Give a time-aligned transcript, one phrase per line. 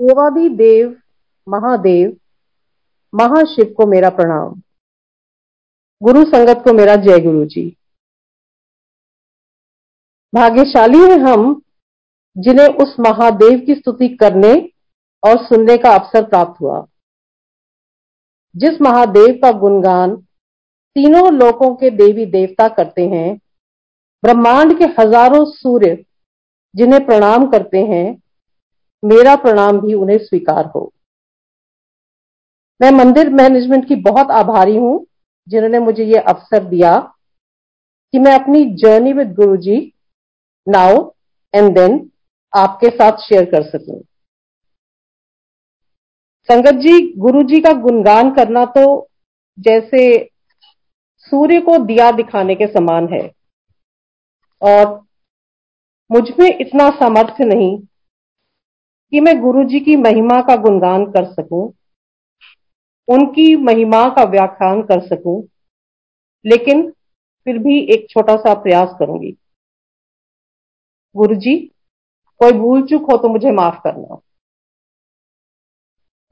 [0.00, 0.88] देवादि देव
[1.46, 2.16] महादेव,
[3.12, 4.54] महाशिव को मेरा प्रणाम।
[6.02, 7.64] गुरु संगत को मेरा जय गुरु जी
[10.32, 11.62] भाग्यशाली हैं हम,
[12.36, 14.52] जिन्हें उस महादेव की स्तुति करने
[15.22, 16.84] और सुनने का अवसर प्राप्त हुआ।
[18.54, 20.16] जिस महादेव का गुणगान
[20.96, 23.36] तीनों लोकों के देवी देवता करते हैं,
[24.22, 26.04] ब्रह्मांड के हज़ारों सूर्य
[26.74, 28.23] जिन्हें प्रणाम करते हैं
[29.04, 30.90] मेरा प्रणाम भी उन्हें स्वीकार हो।
[32.80, 35.06] मैं मंदिर मैनेजमेंट की बहुत आभारी हूँ,
[35.48, 36.96] जिन्होंने मुझे ये अवसर दिया
[38.14, 39.76] कि मैं अपनी journey with Guru ji
[40.66, 41.04] now
[41.54, 41.98] and then
[42.52, 44.00] आपके साथ शेयर कर सकूँ।
[46.48, 48.84] संगत जी गुरु जी का गुणगान करना तो
[49.58, 50.02] जैसे
[51.32, 53.30] सूर्य को दिया दिखाने के समान है।
[54.62, 54.86] और
[56.10, 57.76] मुझमें इतना सामर्थ्य नहीं
[59.14, 61.72] कि मैं गुरु जी की महिमा का गुणगान कर सकूँ,
[63.08, 65.48] उनकी महिमा का व्याख्यान कर सकूँ,
[66.44, 66.90] लेकिन
[67.46, 69.36] फिर भी एक छोटा सा प्रयास करूँगी।
[71.16, 71.56] गुरु जी
[72.40, 74.20] कोई भूल चूक हो तो मुझे माफ़ करना।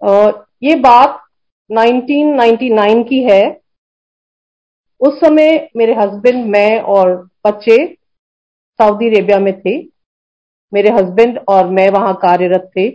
[0.03, 1.23] और ये बात
[1.71, 3.61] 1999 की है।
[5.01, 7.99] उस समय मेरे हस्बैंड, मैं और बच्चे
[8.81, 9.92] सऊदी अरेबिया में थे।
[10.75, 12.89] मेरे हस्बैंड और मैं वहाँ कार्यरत थे।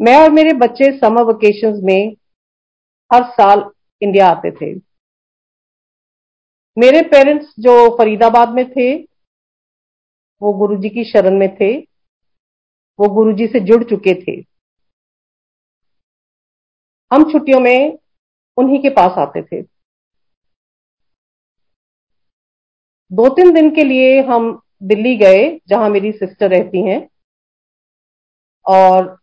[0.00, 2.16] मैं और मेरे बच्चे समर वेकेशन में
[3.14, 3.70] हर साल
[4.02, 4.74] इंडिया आते थे।
[6.78, 9.02] मेरे पेरेंट्स जो फरीदाबाद में थे,
[10.42, 11.80] वो गुरुजी की शरण में थे,
[12.98, 14.44] वो गुरुजी से जुड़ चुके थे।
[17.12, 17.98] हम छुट्टियों में
[18.56, 19.62] उन्हीं के पास आते थे।
[23.12, 27.08] दो तीन दिन के लिए हम दिल्ली गए, जहाँ मेरी सिस्टर रहती हैं,
[28.66, 29.16] और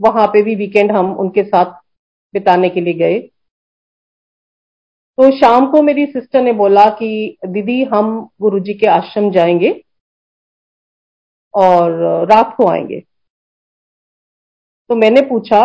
[0.00, 1.72] वहाँ पे भी वीकेंड हम उनके साथ
[2.34, 3.18] बिताने के लिए गए।
[5.18, 9.72] तो शाम को मेरी सिस्टर ने बोला कि, दीदी, हम गुरुजी के आश्रम जाएँगे
[11.54, 11.92] और
[12.28, 13.00] रात को आएँगे।
[14.90, 15.60] तो मैंने पूछा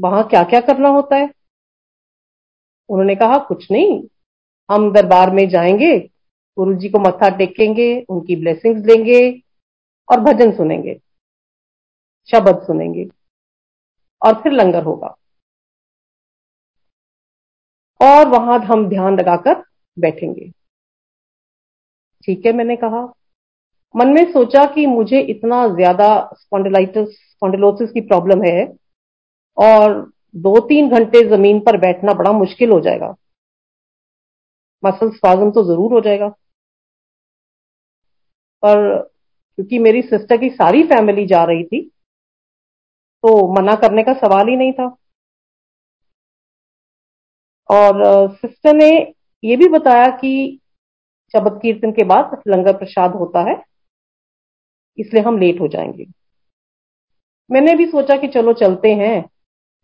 [0.00, 1.30] वहाँ क्या क्या करना होता है?
[2.90, 4.02] उन्होंने कहा, कुछ नहीं,
[4.70, 5.98] हम दरबार में जाएँगे
[6.58, 9.20] गुरु जी को मत्था टेकेंगे, उनकी ब्लेसिंग्स लेंगे
[10.08, 10.98] और भजन सुनेंगे,
[12.28, 13.08] शब्द सुनेंगे
[14.22, 15.14] और फिर लंगर होगा।
[18.00, 19.62] और वहाँ हम ध्यान लगाकर
[19.96, 20.50] बैठेंगे।
[22.28, 23.00] ठीक है, मैंने कहा।
[23.94, 28.66] मन में सोचा कि मुझे इतना ज़्यादा स्पॉन्डिलाइटिस स्पॉन्डिलोसिस की प्रॉब्लम है
[29.58, 29.94] और
[30.36, 33.14] दो तीन घंटे ज़मीन पर बैठना बड़ा मुश्किल हो जाएगा।
[34.82, 36.28] मसल स्वाजम तो ज़रूर हो जाएगा।
[38.62, 41.80] पर क्योंकि मेरी सिस्टर की सारी फैमिली जा रही थी
[43.24, 44.86] तो मना करने का सवाल ही नहीं था।
[47.70, 48.02] और
[48.36, 48.88] सिस्टर ने
[49.42, 50.60] यह भी बताया कि
[51.34, 53.54] शबद कीर्तन के बाद लंगर प्रसाद होता है,
[54.98, 56.06] इसलिए हम लेट हो जाएँगे।
[57.50, 59.24] मैंने भी सोचा कि चलो चलते हैं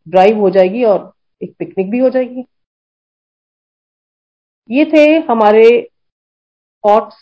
[0.06, 2.45] ड्राइव हो जाएगी और एक पिकनिक भी हो जाएगी।
[4.71, 5.67] ये थे हमारे
[6.85, 7.17] थॉट्स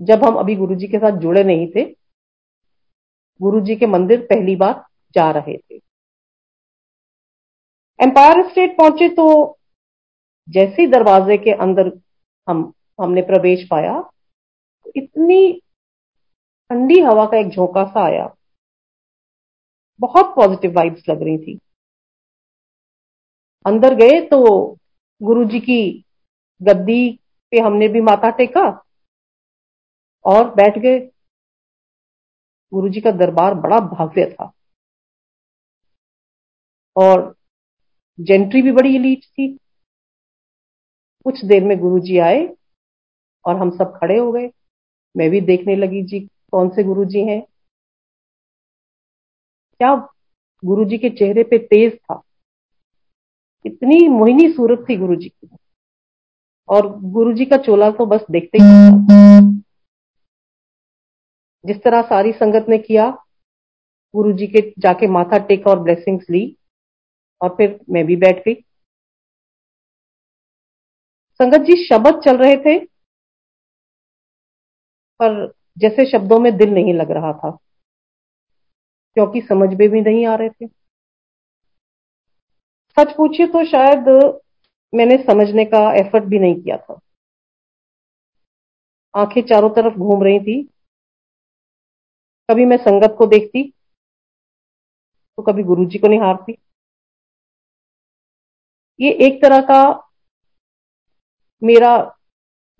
[0.00, 1.84] जब हम अभी गुरुजी के साथ जुड़े नहीं थे,
[3.40, 4.84] गुरुजी के मंदिर पहली बार
[5.14, 5.74] जा रहे थे।
[7.98, 9.58] एम्पायर स्टेट पहुँचे तो
[10.48, 11.90] जैसे ही दरवाजे के अंदर
[12.48, 15.52] हम, हमने प्रवेश पाया तो इतनी
[16.70, 18.26] ठंडी हवा का एक झोंका सा आया।
[20.00, 21.58] बहुत पॉजिटिव वाइब्स लग रही थी।
[23.66, 24.40] अंदर गए तो
[25.20, 26.04] गुरुजी की
[26.60, 27.10] गद्दी
[27.52, 28.68] पे हमने भी माथा टेका
[30.26, 31.10] और बैठ गए।
[32.74, 34.52] गुरु जी का दरबार बड़ा भव्य था।
[36.96, 37.36] और
[38.20, 39.58] जेंट्री भी बड़ी इलीट थी।
[41.24, 42.56] कुछ देर में गुरु जी आए
[43.44, 44.50] और हम सब खड़े हो गए।
[45.16, 47.42] मैं भी देखने लगी, जी, कौन से गुरु जी हैं?
[49.78, 49.94] क्या
[50.64, 52.22] गुरु जी के चेहरे पे तेज था?
[53.66, 55.56] इतनी मोहिनी सूरत थी गुरु जी की।
[56.68, 59.55] और गुरु जी का चोला तो बस देखते ही
[61.66, 63.08] जिस तरह सारी संगत ने किया,
[64.14, 66.44] गुरु जी के जाके माथा टेका और ब्लेसिंग्स ली,
[67.40, 68.54] और फिर मैं भी बैठ गई।
[71.40, 72.78] संगत जी, शब्द चल रहे थे,
[75.20, 77.50] पर जैसे शब्दों में दिल नहीं लग रहा था,
[79.16, 80.66] क्योंकि समझ में भी नहीं आ रहे थे।
[82.96, 84.08] सच पूछिए तो शायद
[84.92, 86.98] मैंने समझने का एफर्ट भी नहीं किया था।
[89.14, 90.62] आँखें चारों तरफ़ घूम रही थी
[92.48, 93.62] कभी मैं संगत को देखती
[95.38, 96.52] तो कभी गुरुजी को नहीं हारती
[99.00, 99.82] ये एक तरह का
[101.62, 101.96] मेरा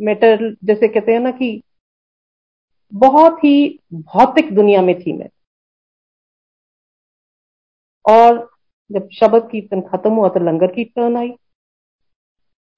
[0.01, 1.63] मेटर जैसे कहते हैं ना कि
[2.93, 5.29] बहुत ही भौतिक दुनिया में थी मैं।
[8.05, 8.39] और
[8.91, 11.29] जब शब्द कीर्तन खत्म हुआ तो लंगर की टर्न आई।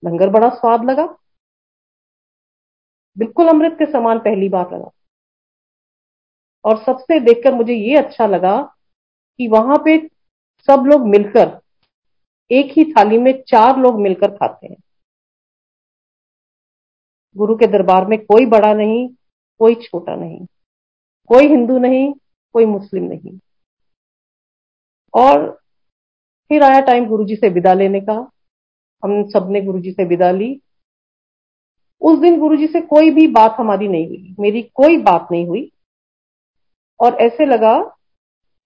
[0.02, 1.06] लंगर बड़ा स्वाद लगा।
[3.16, 4.90] बिल्कुल अमृत के समान पहली बार लगा।
[6.68, 8.56] और सबसे देखकर मुझे ये अच्छा लगा
[9.38, 9.96] कि वहाँ पे
[10.68, 11.60] सब लोग मिलकर,
[12.50, 14.76] एक ही थाली में चार लोग मिलकर खाते हैं।
[17.36, 19.08] गुरु के दरबार में कोई बड़ा नहीं,
[19.60, 20.46] कोई छोटा नहीं,
[21.30, 22.12] कोई हिंदू नहीं,
[22.54, 23.38] कोई मुस्लिम नहीं।
[25.14, 25.48] और
[26.48, 28.30] फिर आया टाइम गुरुजी से विदा लेने का।
[29.02, 30.60] हम सबने गुरुजी से विदा ली।
[32.00, 35.70] उस दिन गुरुजी से कोई भी बात हमारी नहीं हुई। मेरी कोई बात नहीं हुई।
[37.00, 37.78] और ऐसे लगा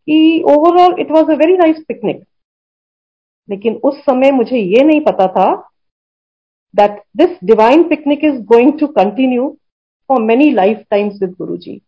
[0.08, 2.24] कि overall it was a very nice picnic
[3.48, 5.50] लेकिन उस समय मुझे ये नहीं पता था
[6.74, 9.48] that this divine picnic is going to continue
[10.10, 11.80] for many life times with Guru ji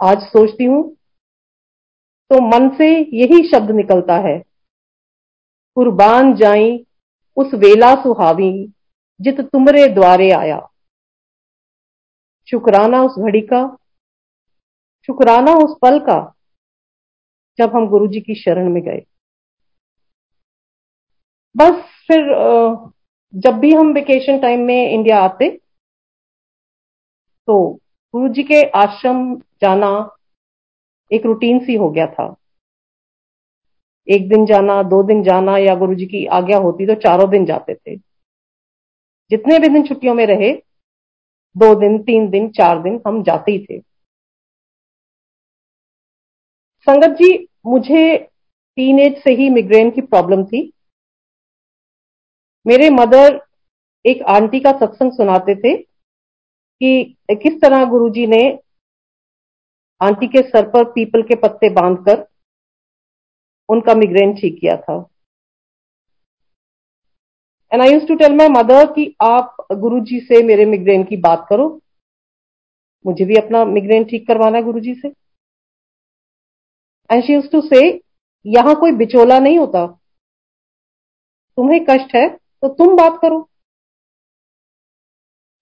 [0.00, 0.82] आज सोचती हूँ
[2.30, 2.86] तो मन से
[3.16, 4.38] यही शब्द निकलता है,
[5.76, 6.86] कुर्बान जाई
[7.36, 8.50] उस वेला सुहावी
[9.20, 10.58] जित तुमरे द्वारे आया।
[12.48, 13.62] शुक्राना उस घड़ी का
[15.08, 16.18] शुक्राना उस पल का,
[17.58, 19.02] जब हम गुरु जी की शरण में गए।
[21.54, 22.24] बस फिर
[23.34, 25.48] जब भी हम वेकेशन टाइम में इंडिया आते
[27.48, 27.56] तो
[28.14, 29.18] गुरु जी के आश्रम
[29.62, 29.88] जाना
[31.10, 32.34] एक रूटीन सी हो गया था।
[34.08, 37.44] एक दिन जाना, दो दिन जाना या गुरु जी की आज्ञा होती तो चारों दिन
[37.44, 37.96] जाते थे।
[39.30, 40.52] जितने भी दिन छुट्टियों में रहे,
[41.56, 43.78] दो दिन, तीन दिन, चार दिन हम जाते ही थे।
[46.88, 47.28] संगत जी,
[47.66, 48.16] मुझे
[48.78, 50.60] टीन एज से ही मिग्रेन की प्रॉब्लम थी।
[52.66, 53.40] मेरे मदर
[54.04, 58.38] एक आंटी का सत्संग सुनाते थे कि किस तरह गुरुजी ने
[60.00, 62.24] आंटी के सर पर पीपल के पत्ते बांधकर
[63.68, 64.96] उनका मिग्रेन ठीक किया था।
[67.72, 71.46] And I use to tell my mother कि आप गुरुजी से मेरे मिग्रेन की बात
[71.50, 71.68] करो।
[73.04, 75.12] मुझे भी अपना मिग्रेन ठीक करवाना है गुरुजी से।
[77.10, 77.80] एंड शी टू से
[78.44, 79.86] यहाँ कोई बिचोला नहीं होता।
[81.58, 83.48] तुम्हें कष्ट है तो तुम बात करो.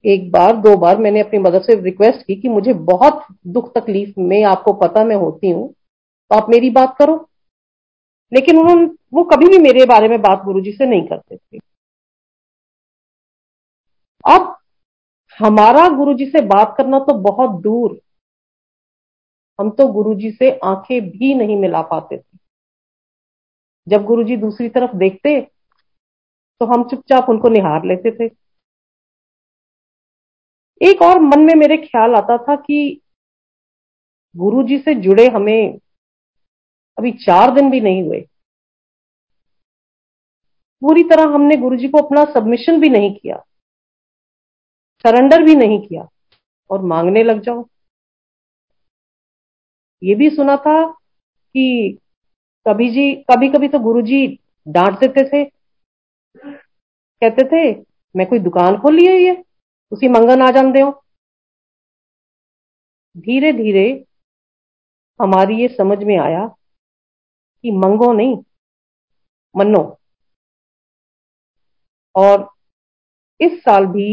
[0.04, 4.20] एक बार, दो बार मैंने अपनी मदर से रिक्वेस्ट की कि मुझे बहुत दुख तकलीफ़
[4.20, 7.16] में आपको पता मैं होती हूँ तो आप मेरी बात करो।
[8.32, 11.58] लेकिन उन्होंने वो कभी भी मेरे बारे में बात गुरुजी से नहीं करते थे।
[14.24, 14.56] अब
[15.38, 18.00] हमारा गुरुजी से बात करना तो बहुत दूर।
[19.58, 22.38] हम तो गुरुजी से आँखें भी नहीं मिला पाते थे।
[23.88, 25.40] जब गुरुजी दूसरी तरफ़ देखते
[26.60, 28.24] तो हम चुपचाप उनको निहार लेते थे।
[30.80, 33.00] एक और मन में मेरे ख्याल आता था कि
[34.36, 35.78] गुरु जी से जुड़े हमें
[36.98, 38.20] अभी चार दिन भी नहीं हुए।
[40.82, 43.36] पूरी तरह हमने गुरु जी को अपना सबमिशन भी नहीं किया।
[45.04, 46.08] सरेंडर भी नहीं किया।
[46.70, 47.68] और मांगने लग जाओ।
[50.04, 51.98] ये भी सुना था कि
[52.66, 54.26] कभी जी कभी कभी तो गुरु जी
[54.66, 55.44] डांट देते थे।
[57.22, 57.72] कहते थे,
[58.14, 59.42] मैं कोई दुकान खोल ली है
[59.92, 60.90] उसी मंगन आ जाते हो
[63.16, 63.86] धीरे धीरे
[65.20, 66.46] हमारी ये समझ में आया
[67.64, 68.36] कि मंगो नहीं
[69.54, 69.82] मनो
[72.14, 72.48] और
[73.40, 74.08] इस साल भी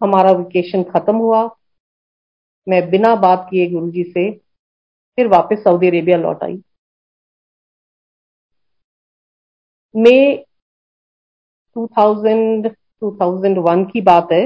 [0.00, 1.42] हमारा वेकेशन खत्म हुआ।
[2.66, 4.30] मैं बिना बात किए गुरुजी से
[5.18, 6.62] फिर वापस सऊदी अरेबिया लौट आई।
[9.94, 10.36] मई
[11.76, 12.68] 2000
[13.02, 14.42] 2001 की बात है।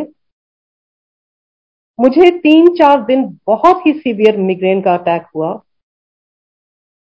[1.99, 5.53] मुझे तीन चार दिन बहुत ही सीवियर मिग्रेन का अटैक हुआ।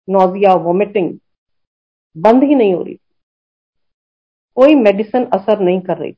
[0.09, 1.19] नोजिया वोमिटिंग
[2.17, 2.99] बंद ही नहीं हो रही
[4.57, 6.15] कोई मेडिसिन असर नहीं कर रही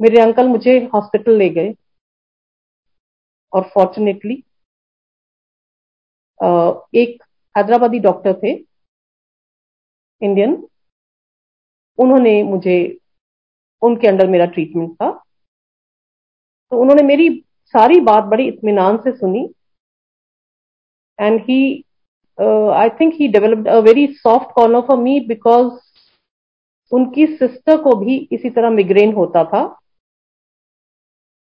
[0.00, 1.74] मेरे अंकल मुझे हॉस्पिटल ले गए।
[3.52, 4.42] और फॉर्चुनेटली
[6.40, 7.22] एक
[7.54, 8.52] हैदराबादी डॉक्टर थे,
[10.22, 10.54] इंडियन।
[11.98, 12.78] उन्होंने मुझे,
[13.82, 15.10] उनके अंडर मेरा ट्रीटमेंट था।
[16.72, 17.28] तो उन्होंने मेरी
[17.74, 19.44] सारी बात बड़ी इत्मीनान से सुनी।
[21.18, 21.60] And he
[22.38, 25.72] I think he developed a very soft corner for me because
[26.92, 29.62] उनकी सिस्टर को भी इसी तरह मिग्रेन होता था।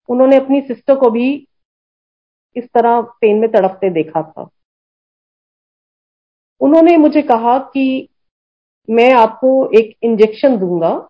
[0.09, 1.26] उन्होंने अपनी सिस्टर को भी
[2.57, 4.49] इस तरह पेन में तड़पते देखा था।
[6.60, 8.08] उन्होंने मुझे कहा कि
[8.88, 9.48] मैं आपको
[9.78, 11.08] एक इंजेक्शन दूँगा।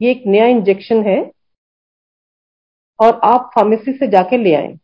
[0.00, 1.18] ये एक नया इंजेक्शन है
[2.98, 4.76] और आप फार्मेसी से जाके ले आए।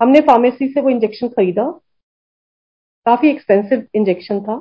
[0.00, 1.70] हमने फार्मेसी से वो इंजेक्शन खरीदा।
[3.06, 4.54] काफ़ी एक्सपेंसिव इंजेक्शन था।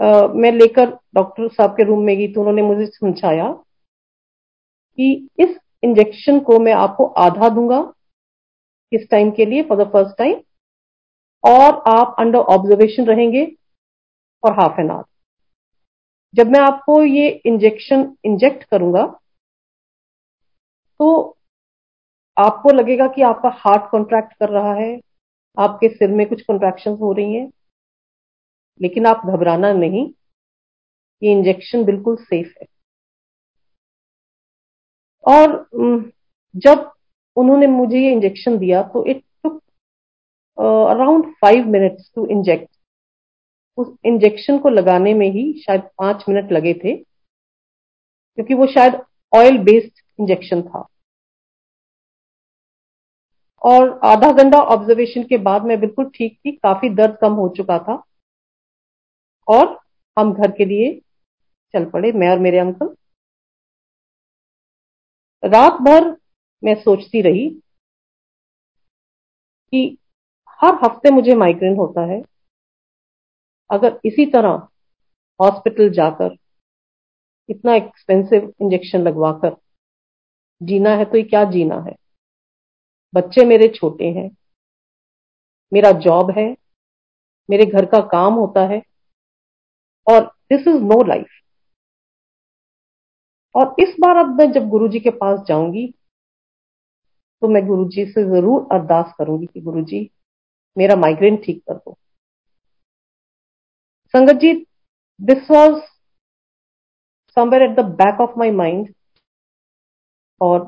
[0.00, 3.52] आ, मैं लेकर डॉक्टर साहब के रूम में गई तो उन्होंने मुझे समझाया
[4.98, 7.80] कि इस इंजेक्शन को मैं आपको आधा दूँगा।
[8.92, 9.62] इस टाइम के लिए?
[9.62, 10.40] फॉर द फ़र्स्ट टाइम
[11.44, 13.44] और आप अंडर ऑब्जर्वेशन रहेंगे
[14.42, 15.04] फॉर हाफ़ एन आवर
[16.34, 19.04] जब मैं आपको ये इंजेक्शन इंजेक्ट करूँगा
[21.00, 21.36] तो
[22.36, 25.00] आपको लगेगा कि आपका हार्ट कॉन्ट्रैक्ट कर रहा है,
[25.56, 27.50] आपके सिर में कुछ कॉन्ट्रैक्शन हो रही हैं,
[28.80, 30.04] लेकिन आप घबराना नहीं,
[31.22, 32.66] ये इंजेक्शन बिल्कुल सेफ़ है।
[35.24, 35.68] और
[36.54, 36.90] जब
[37.36, 39.60] उन्होंने मुझे ये इंजेक्शन दिया तो it took
[40.58, 42.68] around five minutes to inject
[43.78, 49.00] उस इंजेक्शन को लगाने में ही शायद पाँच मिनट लगे थे, क्योंकि वो शायद
[49.32, 50.86] ऑयल बेस्ड इंजेक्शन था।
[53.62, 57.78] और आधा घंटा ऑब्जर्वेशन के बाद मैं बिल्कुल ठीक थी, काफ़ी दर्द कम हो चुका
[57.78, 58.02] था।
[59.48, 59.78] और
[60.16, 60.92] हम घर के लिए
[61.74, 62.94] चल पड़े, मैं और मेरे अंकल।
[65.42, 66.16] रात भर
[66.62, 67.48] मैं सोचती रही
[69.72, 69.98] कि
[70.60, 72.22] हर हफ़्ते मुझे माइग्रेन होता है।
[73.70, 74.66] अगर इसी तरह
[75.40, 76.36] हॉस्पिटल जाकर
[77.48, 79.56] इतना एक्सपेंसिव इंजेक्शन लगवाकर
[80.60, 81.94] जीना है तो ये क्या जीना है?
[83.14, 84.28] बच्चे मेरे छोटे हैं,
[85.72, 86.46] मेरा जॉब है,
[87.48, 88.82] मेरे घर का काम होता है,
[90.06, 91.28] और दिस इज़ नो लाइफ
[93.54, 95.92] और इस बार अब मैं जब गुरुजी के पास जाऊँगी
[97.46, 99.98] तो मैं गुरु जी से ज़रूर अरदास करूँगी कि गुरु जी
[100.76, 101.92] मेरा माइग्रेन ठीक कर दो।
[104.14, 104.52] Sangat ji
[105.20, 105.76] this was
[107.36, 108.88] somewhere at the back of my mind
[110.40, 110.64] और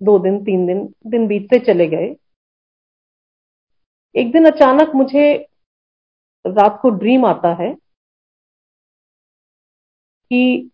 [0.00, 2.14] दो दिन, तीन दिन दिन बीतते चले गए।
[4.14, 5.24] एक दिन अचानक मुझे
[6.44, 7.72] रात को ड्रीम आता है
[10.30, 10.70] कि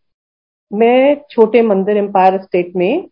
[0.70, 3.08] मैं छोटे मंदिर एम्पायर स्टेट में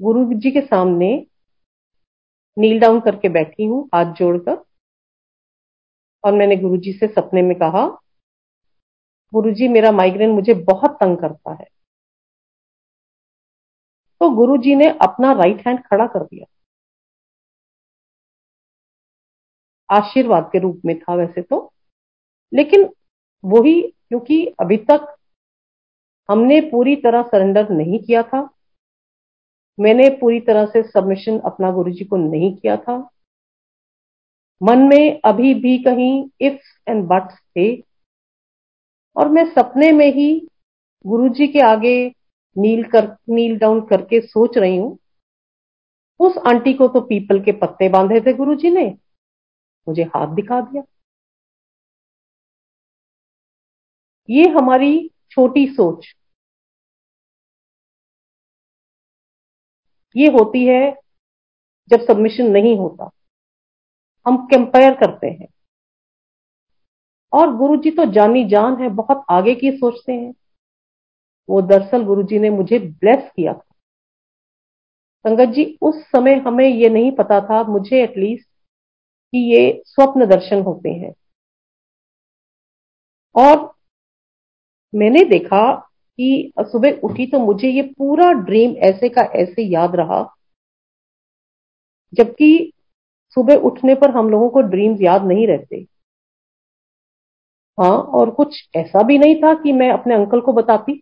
[0.00, 1.14] गुरु जी के सामने
[2.58, 4.64] नील डाउन करके बैठी हूँ, हाथ जोड़कर।
[6.24, 7.86] और मैंने गुरुजी से सपने में कहा,
[9.34, 11.64] गुरुजी, मेरा माइग्रेन मुझे बहुत तंग करता है।
[14.20, 16.46] तो गुरुजी ने अपना राइट हैंड खड़ा कर दिया।
[19.90, 21.72] आशीर्वाद के रूप में था वैसे तो।
[22.54, 22.94] लेकिन
[23.44, 25.16] वही, क्योंकि अभी तक
[26.30, 28.48] हमने पूरी तरह सरेंडर नहीं किया था।
[29.78, 32.96] मैंने पूरी तरह से सबमिशन अपना गुरुजी को नहीं किया था।
[34.60, 37.76] मन में अभी भी कहीं इफ्स एंड बट्स थे
[39.16, 40.48] और मैं सपने में ही
[41.06, 41.94] गुरुजी के आगे
[42.56, 44.98] नील कर नील डाउन करके सोच रही हूँ।
[46.20, 48.86] उस आंटी को तो पीपल के पत्ते बांधे थे गुरुजी ने।
[49.86, 50.82] मुझे हाथ दिखा दिया।
[54.28, 56.06] ये हमारी छोटी सोच
[60.16, 61.00] ये होती है
[61.88, 63.10] जब सबमिशन नहीं होता।
[64.28, 65.48] हम कंपेयर करते हैं।
[67.32, 70.34] और गुरुजी तो जानी जान है, बहुत आगे की सोचते हैं।
[71.48, 73.74] वो दरअसल गुरुजी ने मुझे ब्लेस किया था।
[75.26, 78.48] संगत जी, उस समय हमें ये नहीं पता था, मुझे एटलीस्ट
[79.32, 81.14] कि ये स्वप्न दर्शन होते हैं।
[83.34, 83.74] और
[84.94, 90.22] मैंने देखा कि सुबह उठी तो मुझे ये पूरा ड्रीम ऐसे का ऐसे याद रहा।
[92.12, 92.72] जबकि
[93.36, 95.86] सुबह उठने पर हम लोगों को ड्रीम्स याद नहीं रहते।
[97.78, 101.00] हाँ और कुछ ऐसा भी नहीं था कि मैं अपने अंकल को बताती।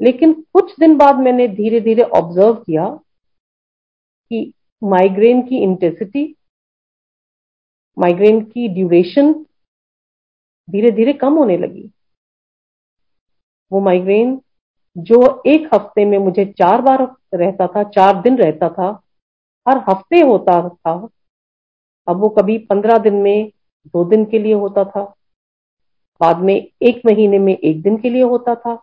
[0.00, 2.88] लेकिन कुछ दिन बाद मैंने धीरे धीरे ऑब्ज़र्व किया
[4.30, 4.52] कि
[4.82, 6.34] माइग्रेन की इंटेंसिटी
[7.96, 9.32] माइग्रेन की ड्यूरेशन
[10.68, 11.90] धीरे धीरे कम होने लगी।
[13.72, 14.40] वो माइग्रेन
[14.98, 19.02] जो एक हफ़्ते में मुझे चार बार रहता था, चार दिन रहता था,
[19.68, 21.08] हर हफ़्ते होता था।
[22.08, 23.52] अब वो कभी पंद्रह दिन में,
[23.86, 25.14] दो दिन के लिए होता था।
[26.20, 28.82] बाद में एक महीने में एक दिन के लिए होता था।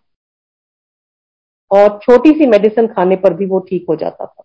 [1.70, 4.44] और छोटी सी मेडिसिन खाने पर भी वो ठीक हो जाता था।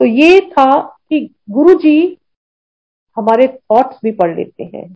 [0.00, 2.18] तो ये था कि गुरु जी
[3.16, 4.94] हमारे थॉट्स भी पढ़ लेते हैं।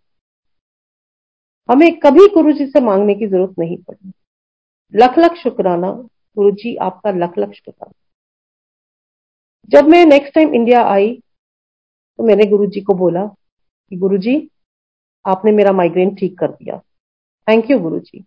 [1.69, 4.13] हमें कभी गुरु जी से मांगने की ज़रूरत नहीं पड़ी।
[4.95, 5.91] लख लख शुक्राना,
[6.37, 7.93] गुरु जी आपका लख लख शुक्राना।
[9.69, 11.13] जब मैं नेक्स्ट टाइम इंडिया आई
[12.19, 14.51] तो मैंने गुरु जी को बोला कि गुरु जी,
[15.25, 16.79] आपने मेरा माइग्रेन ठीक कर दिया।
[17.49, 18.25] थैंक यू गुरु जी।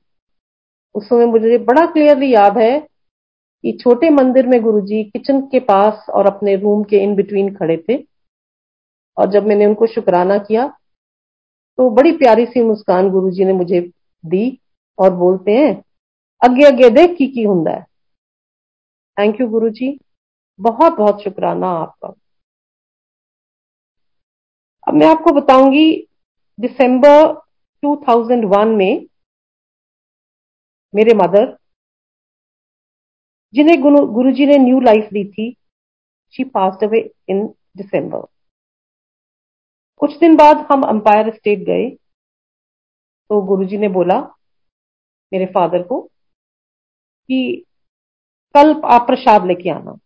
[0.95, 5.59] उस समय मुझे बड़ा क्लियरली याद है कि छोटे मंदिर में गुरु जी किचन के
[5.59, 7.97] पास और अपने रूम के इन बिटवीन खड़े थे।
[9.17, 10.67] और जब मैंने उनको शुक्राना किया
[11.77, 13.79] तो बड़ी प्यारी सी मुस्कान गुरु जी ने मुझे
[14.23, 14.59] दी
[14.99, 15.73] और बोलते हैं,
[16.41, 17.81] अगे अगे देख की की है।
[19.17, 19.99] थैंक यू गुरु जी
[20.59, 22.13] बहुत बहुत शुक्राना आपका।
[24.87, 26.07] अब मैं आपको बताऊँगी,
[26.59, 27.33] दिसंबर
[27.83, 29.05] 2001 में
[30.93, 31.57] मेरे मदर,
[33.53, 35.55] जिन्हें गुरु जी ने न्यू लाइफ दी थी,
[36.33, 37.45] she passed away in
[37.77, 38.25] December
[40.01, 41.89] कुछ दिन बाद हम अंपायर स्टेट गए
[43.29, 44.19] तो गुरुजी ने बोला
[45.31, 47.39] मेरे फादर को कि
[48.55, 49.97] कल आप प्रसाद लेके आना।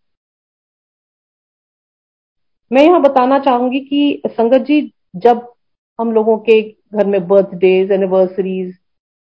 [2.71, 5.53] मैं यहाँ बताना चाहूँगी कि संगत जी, जब
[5.99, 8.73] हम लोगों के घर में बर्थडेज एनिवर्सरीज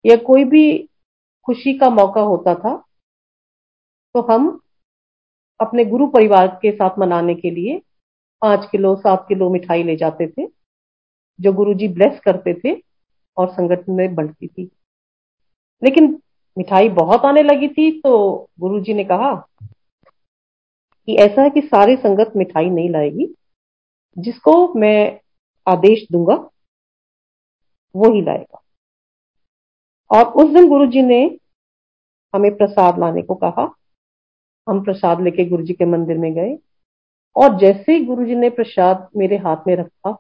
[0.05, 0.79] या कोई भी
[1.47, 2.77] खुशी का मौका होता था
[4.15, 4.49] तो हम
[5.61, 7.81] अपने गुरु परिवार के साथ मनाने के लिए
[8.43, 10.47] पाँच किलो, सात किलो मिठाई ले जाते थे।
[11.41, 12.75] जो गुरुजी ब्लेस करते थे
[13.37, 14.71] और संगठन में बढ़ती थी।
[15.83, 16.21] लेकिन
[16.57, 18.19] मिठाई बहुत आने लगी थी तो
[18.61, 19.35] गुरुजी ने कहा
[21.09, 23.35] कि ऐसा है कि सारी संगत मिठाई नहीं लाएगी,
[24.17, 25.21] जिसको मैं
[25.67, 26.35] आदेश दूँगा
[27.95, 28.63] वो ही लाएगा।
[30.11, 31.21] और उस दिन गुरुजी ने
[32.35, 33.75] हमें प्रसाद लाने को कहा।
[34.67, 36.57] हम प्रसाद लेके गुरुजी के मंदिर में गए
[37.37, 40.11] और जैसे ही गुरुजी ने प्रसाद मेरे हाथ में रखा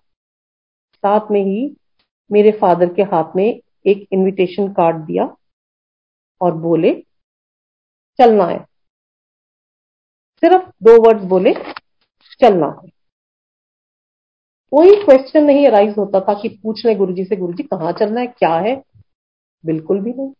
[0.98, 1.76] साथ में ही
[2.32, 5.36] मेरे फादर के हाथ में एक इनविटेशन कार्ड दिया
[6.40, 6.94] और बोले,
[8.18, 8.64] चलना है।
[10.40, 11.54] सिर्फ़ दो वर्ड्स बोले,
[12.40, 12.88] चलना है।
[14.70, 18.26] कोई क्वेश्चन नहीं अराइज होता था कि पूछ ले गुरुजी से, गुरुजी, कहाँ चलना है?
[18.26, 18.82] क्या है?
[19.66, 20.32] बिल्कुल भी नहीं।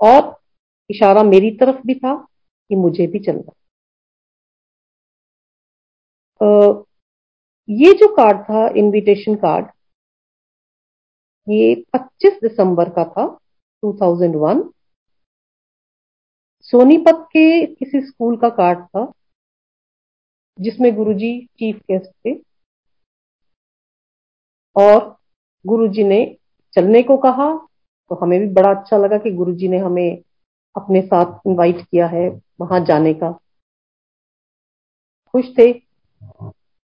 [0.00, 0.40] और
[0.90, 2.16] इशारा मेरी तरफ़ भी था
[2.68, 3.52] कि मुझे भी चलना
[7.68, 9.66] ये जो कार्ड था इनविटेशन कार्ड
[11.46, 13.26] ये 25 दिसंबर का था
[13.82, 14.62] 2001
[16.64, 19.12] सोनीपत के किसी स्कूल का कार्ड था,
[20.58, 22.34] जिसमें गुरुजी चीफ गेस्ट थे,
[24.76, 25.16] और
[25.64, 26.24] गुरुजी ने
[26.74, 27.48] चलने को कहा
[28.10, 30.22] तो हमें भी बड़ा अच्छा लगा कि गुरुजी ने हमें
[30.76, 32.28] अपने साथ इनवाइट किया है
[32.60, 33.32] वहाँ जाने का।
[35.34, 35.72] खुश थे।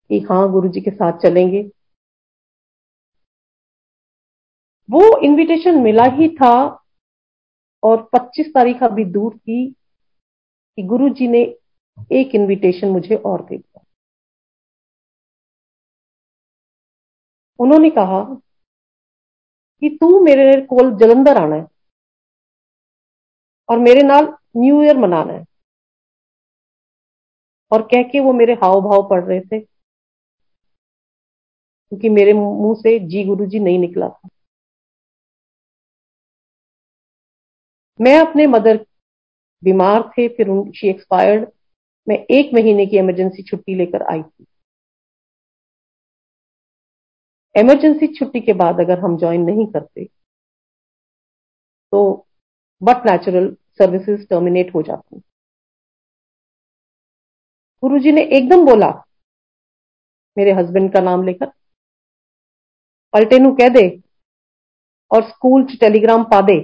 [0.10, 1.72] कि हाँ गुरु जी के साथ चलेंगे।
[4.89, 6.84] वो इनविटेशन मिला ही था
[7.84, 9.72] और 25 तारीख अभी दूर थी
[10.76, 11.39] कि गुरु जी ने
[12.12, 13.84] एक इनविटेशन मुझे और दे दिया।
[17.60, 18.24] उन्होंने कहा
[19.82, 21.67] कि तू मेरे कोल जलंधर आना है
[23.70, 25.46] और मेरे नाल न्यू ईयर मनाना है।
[27.72, 29.77] और कह के वो मेरे हाव भाव पढ़ रहे थे।
[31.91, 34.30] क्योंकि मेरे मुँह से जी गुरु जी नहीं निकला था।
[38.00, 38.78] मैं अपने मदर
[39.63, 41.47] बीमार थे, फिर शी एक्सपायर्ड
[42.08, 44.45] मैं एक महीने की इमरजेंसी छुट्टी लेकर आई थी।
[47.56, 50.06] इमरजेंसी छुट्टी के बाद अगर हम ज्वाइन नहीं करते
[51.93, 52.28] तो
[52.82, 53.47] बट नेचुरल
[53.78, 55.19] सर्विसेज़ टर्मिनेट हो जाती।
[57.84, 58.89] गुरुजी ने एकदम बोला,
[60.38, 61.52] मेरे हस्बैंड का नाम लेकर
[63.40, 63.88] नु कह दे
[65.12, 66.58] और स्कूल च टेलीग्राम पा दे।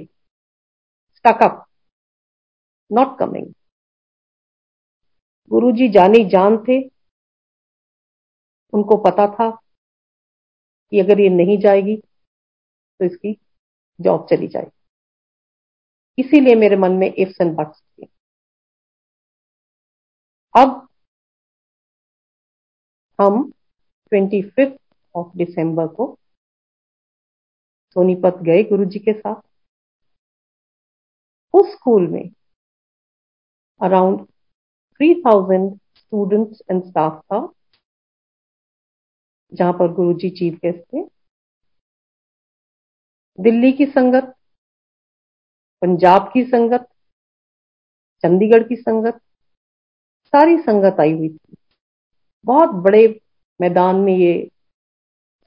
[1.15, 1.65] Stuck up
[2.91, 3.53] not coming
[5.51, 6.79] Guru ji जानी जान थे।
[8.73, 9.49] उनको पता था
[10.91, 13.35] कि अगर ये नहीं जाएगी तो इसकी
[13.99, 14.71] जॉब चली जाएगी।
[16.17, 18.05] इसीलिए मेरे मन में इफ्स एंड बट्स थे।
[20.55, 20.87] अब
[23.19, 23.51] हम
[24.11, 24.77] ट्वेंटी फिफ्थ
[25.15, 26.17] ऑफ़ दिसंबर को
[27.95, 29.41] सोनीपत गए गुरु जी के साथ।
[31.53, 32.29] उस स्कूल में
[33.81, 37.47] around three thousand students and staff था,
[39.51, 41.03] जहाँ पर गुरु जी चीफ गेस्ट थे।
[43.39, 44.33] दिल्ली की संगत,
[45.81, 46.87] पंजाब की संगत,
[48.23, 49.19] चंडीगढ़ की संगत,
[50.33, 51.55] सारी संगत आई हुई थी।
[52.45, 53.07] बहुत बड़े
[53.59, 54.33] मैदान में ये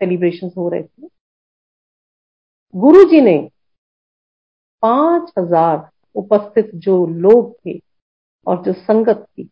[0.00, 1.08] सेलिब्रेशन हो रहे थे।
[2.74, 3.36] गुरु जी ने
[4.82, 7.78] पाँच हज़ार उपस्थित जो लोग थे
[8.46, 9.48] और जो संगत थी,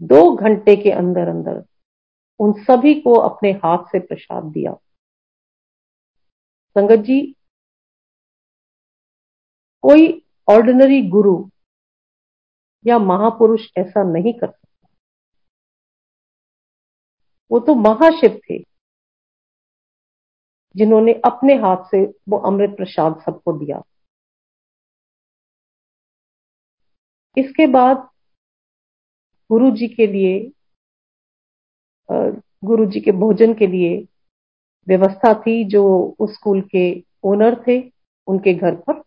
[0.00, 1.62] दो घंटे के अंदर अंदर
[2.40, 4.72] उन सभी को अपने हाथ से प्रसाद दिया।
[6.76, 7.20] संगत जी,
[9.84, 10.10] कोई
[10.48, 11.36] ऑर्डिनरी गुरु
[12.84, 14.88] या महापुरुष ऐसा नहीं कर सकता।
[17.50, 18.58] वो तो महाशिव थे।
[20.74, 23.82] जिन्होंने अपने हाथ से वो अमृत प्रसाद सबको दिया।
[27.36, 28.08] इसके बाद
[29.50, 30.40] गुरु जी के लिए
[32.08, 33.96] गुरु जी के भोजन के लिए
[34.86, 35.84] व्यवस्था थी जो
[36.20, 36.84] उस स्कूल के
[37.24, 37.78] ओनर थे
[38.28, 39.02] उनके घर पर,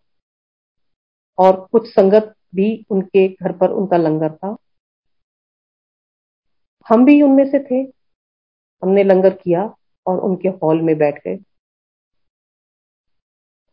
[1.38, 4.56] और कुछ संगत भी उनके घर पर उनका लंगर था।
[6.86, 7.82] हम भी उनमें से थे,
[8.84, 9.63] हमने लंगर किया
[10.06, 11.38] और उनके हॉल में बैठ गए।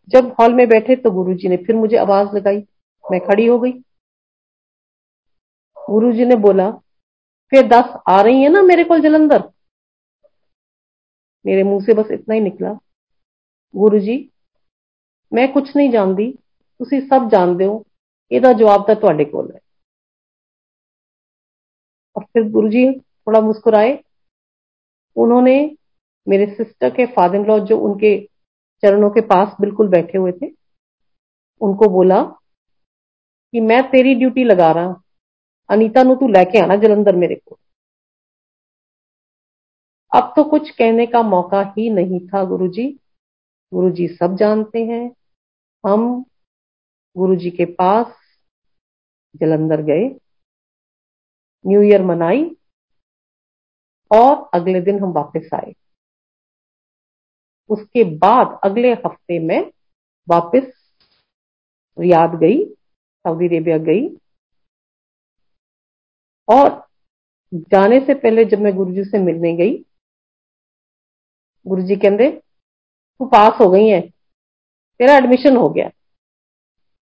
[0.07, 2.57] जब हॉल में बैठे तो गुरुजी ने फिर मुझे आवाज लगाई
[3.05, 3.71] मैं खड़ी हो गई
[5.77, 6.71] गुरुजी ने बोला
[7.51, 9.43] फिर दस आ रही है ना मेरे को जलंधर
[11.45, 12.77] मेरे मुंह से बस इतना ही निकला
[13.73, 14.17] गुरु जी
[15.31, 16.31] मैं कुछ नहीं जानती
[16.79, 17.85] तुम सब जानते हो
[18.31, 19.59] ਇਹਦਾ जवाब तो ਤੁਹਾਡੇ ਕੋਲ है
[22.15, 23.91] और फिर गुरु जी थोड़ा मुस्कुराए
[25.15, 25.55] उन्होंने
[26.27, 28.11] मेरे सिस्टर के फादर इन लॉ जो उनके
[28.84, 30.46] चरणों के पास बिल्कुल बैठे हुए थे।
[31.60, 32.22] उनको बोला
[33.52, 35.02] कि मैं तेरी ड्यूटी लगा रहा
[35.70, 37.58] अनीता, नु तू लेके आना जलंधर मेरे को।
[40.16, 42.98] अब तो कुछ कहने का मौका ही नहीं था गुरुजी।
[43.74, 45.14] गुरुजी सब जानते हैं।
[45.86, 46.24] हम
[47.16, 48.06] गुरुजी के पास
[49.36, 50.20] जलंधर गए।
[51.66, 52.56] न्यू ईयर मनाई
[54.16, 55.72] और अगले दिन हम वापस आए।
[57.70, 59.70] उसके बाद अगले हफ़्ते में
[60.28, 60.72] वापस
[61.98, 64.08] रियाद गई, सऊदी अरेबिया गई।
[66.48, 66.68] और
[67.54, 69.76] जाने से पहले जब मैं गुरुजी से मिलने गई
[71.66, 75.90] गुरु जी कहते तू पास हो गई है, तेरा एडमिशन हो गया।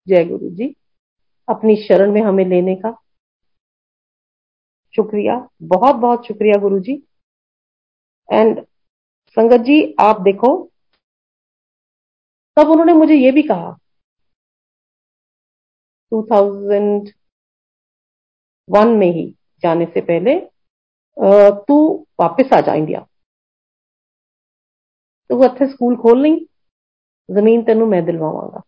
[0.08, 0.74] जय गुरु जी
[1.48, 2.92] अपनी शरण में हमें लेने का
[4.96, 6.94] शुक्रिया बहुत बहुत शुक्रिया गुरु जी
[8.30, 8.66] एंड
[9.37, 10.51] संगत जी आप देखो
[12.57, 13.77] तब उन्होंने मुझे ये भी कहा
[16.13, 20.35] 2001 में ही जाने से पहले
[21.69, 21.77] तू
[22.21, 23.07] वापस आ जा इंडिया
[25.31, 26.47] तो वो ਇੱਥੇ ਸਕੂਲ ਖੋਲ ਲਈ
[27.29, 28.61] जमीन तेन मैं दिलवावांगा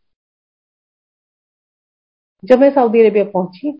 [2.42, 3.72] जब मैं सऊदी अरेबिया पहुंची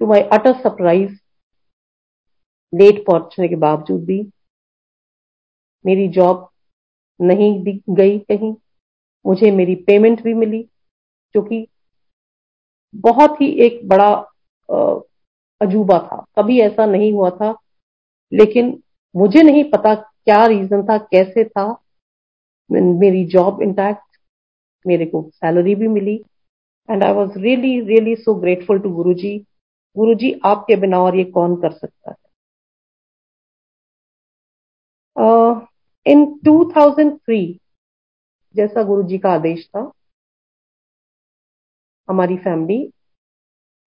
[0.00, 1.18] to my utter surprise
[2.72, 4.18] late पहुंचने के बावजूद भी
[5.85, 6.47] मेरी जॉब
[7.19, 8.53] नहीं दिख गई कहीं।
[9.25, 10.61] मुझे मेरी पेमेंट भी मिली,
[11.35, 11.67] जो कि
[12.95, 14.11] बहुत ही एक बड़ा
[15.61, 17.53] अजूबा था। कभी ऐसा नहीं हुआ था,
[18.31, 18.81] लेकिन
[19.15, 21.65] मुझे नहीं पता क्या रीजन था, कैसे था।
[22.69, 24.17] मेरी जॉब इंटैक्ट
[24.85, 26.15] मेरे को सैलरी भी मिली।
[26.89, 29.37] And I was really really so grateful to Guru ji
[29.95, 32.15] Guru जी आपके बिना और ये कौन कर सकता है?
[36.07, 37.59] इन uh, 2003
[38.55, 39.91] जैसा गुरु जी का आदेश था
[42.09, 42.93] हमारी फैमिली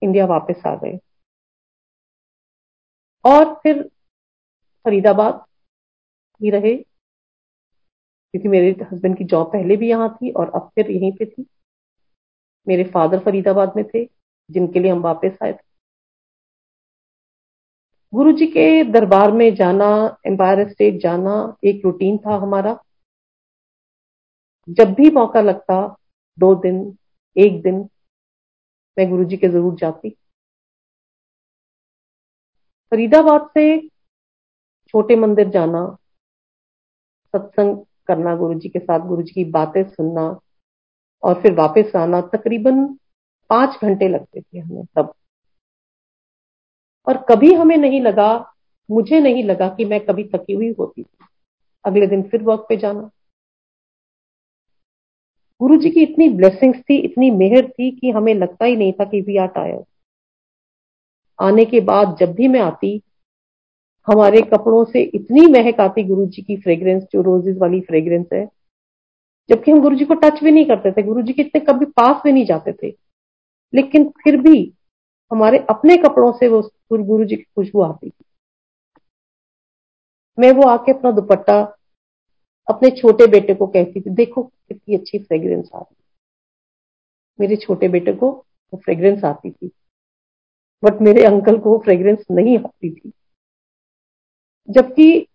[0.03, 0.99] इंडिया वापस आ गए।
[3.25, 3.83] और फिर
[4.85, 5.45] फरीदाबाद
[6.43, 6.77] ही रहे
[8.33, 11.47] क्योंकि मेरे हस्बैंड की जॉब पहले भी यहाँ थी और अब फिर यहीं पे थी।
[12.69, 14.05] मेरे फादर फरीदाबाद में थे
[14.51, 15.68] जिनके लिए हम वापस आए थे।
[18.13, 19.87] गुरु जी के दरबार में जाना
[20.27, 21.33] एम्पायर स्टेट जाना
[21.65, 22.79] एक रूटीन था हमारा।
[24.69, 25.97] जब भी मौका लगता,
[26.39, 26.97] दो दिन,
[27.37, 27.89] एक दिन,
[28.97, 30.11] मैं गुरु जी के ज़रूर जाती।
[32.93, 33.67] फरीदाबाद से
[34.89, 35.85] छोटे मंदिर जाना,
[37.35, 40.41] सत्संग करना गुरु जी के साथ गुरु जी की बातें सुनना,
[41.23, 42.85] और फिर वापस आना, तकरीबन
[43.51, 45.15] पाँच घंटे लगते थे हमें तब।
[47.09, 48.53] और कभी हमें नहीं लगा,
[48.91, 51.25] मुझे नहीं लगा कि मैं कभी थकी हुई होती। थी
[51.85, 53.11] अगले दिन फिर वर्क पे जाना।
[55.61, 59.05] गुरु जी की इतनी ब्लेसिंग्स थी, इतनी मेहर थी कि हमें लगता ही नहीं था
[59.05, 59.85] कि वी आर टायर्ड
[61.41, 63.03] आने के बाद जब भी मैं आती,
[64.07, 68.49] हमारे कपड़ों से इतनी महक आती गुरु जी की फ्रेग्रेंस जो रोजेज वाली फ्रेग्रेंस है।
[69.51, 71.85] जबकि हम गुरु जी को टच भी नहीं करते थे गुरु जी के इतने कभी
[71.85, 72.97] पास भी नहीं जाते थे।
[73.75, 74.75] लेकिन फिर भी
[75.31, 76.61] हमारे अपने कपड़ों से वो
[76.93, 78.25] गुरु जी की खुशबू आती थी।
[80.39, 81.61] मैं वो आके अपना दुपट्टा
[82.69, 85.95] अपने छोटे बेटे को कहती थी, देखो कितनी अच्छी फ्रेग्रेंस आ रही
[87.39, 88.31] मेरे छोटे बेटे को
[88.73, 89.71] वो फ्रेग्रेंस आती थी
[90.83, 93.13] बट मेरे अंकल को फ्रेग्रेंस नहीं आती थी।
[94.69, 95.27] जबकि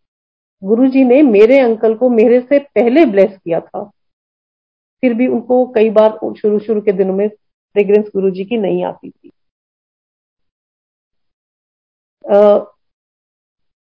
[0.61, 3.83] गुरुजी ने मेरे अंकल को मेरे से पहले ब्लेस किया था,
[5.03, 9.09] फिर भी उनको कई बार शुरू शुरू के दिनों में फ्रेग्रेंस गुरुजी की नहीं आती
[9.09, 9.22] थी।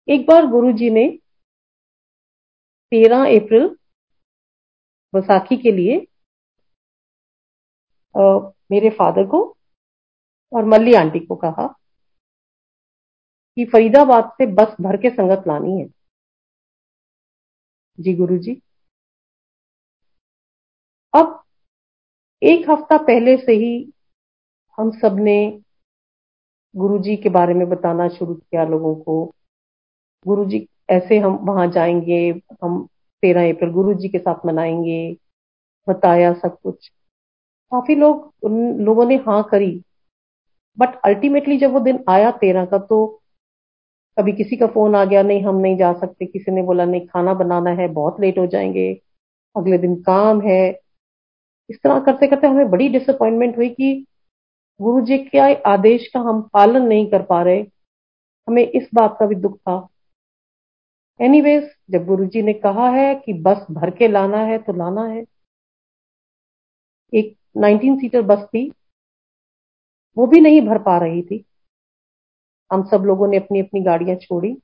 [0.09, 1.07] एक बार गुरुजी ने
[2.93, 3.69] 13 अप्रैल
[5.15, 5.99] बैसाखी के लिए
[8.71, 9.43] मेरे फादर को
[10.53, 11.67] और मल्ली आंटी को कहा
[13.57, 15.87] कि फरीदाबाद से बस भर के संगत लानी है।
[17.99, 18.61] जी गुरुजी।
[21.15, 21.43] अब
[22.43, 23.75] एक हफ़्ता पहले से ही
[24.79, 25.37] हम सबने
[26.77, 29.35] गुरुजी के बारे में बताना शुरू किया लोगों को।
[30.27, 32.87] गुरुजी ऐसे हम वहाँ जाएँगे, हम
[33.23, 35.17] तेरह अप्रैल गुरुजी के साथ मनाएँगे,
[35.89, 36.89] बताया सब कुछ।
[37.73, 39.83] काफ़ी लोग उन लोगों ने हाँ करी।
[40.79, 43.21] बट अल्टीमेटली जब वो दिन आया तेरह का तो
[44.19, 47.07] कभी किसी का फ़ोन आ गया, नहीं, हम नहीं जा सकते। किसी ने बोला, नहीं,
[47.07, 49.01] खाना बनाना है, बहुत लेट हो जाएँगे।
[49.57, 50.81] अगले दिन काम है।
[51.71, 54.07] इस तरह करते करते हमें बड़ी डिसअपॉइंटमेंट हुई कि
[54.81, 57.61] गुरु जी के आदेश का हम पालन नहीं कर पा रहे।
[58.49, 59.77] हमें इस बात का भी दुख था।
[61.21, 65.05] एनीवेज जब गुरु जी ने कहा है कि बस भर के लाना है तो लाना
[65.07, 65.25] है।
[67.13, 68.73] एक 19 सीटर बस थी।
[70.17, 71.45] वो भी नहीं भर पा रही थी।
[72.71, 74.57] हम सब लोगों ने अपनी अपनी गाड़ियाँ छोड़ी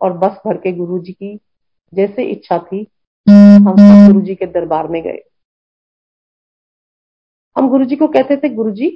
[0.00, 1.38] और बस भर के गुरु जी की
[1.92, 2.86] जैसे इच्छा थी,
[3.26, 5.22] हम सब गुरु जी के दरबार में गए।
[7.56, 8.88] हम गुरु जी को कहते थे गुरु जी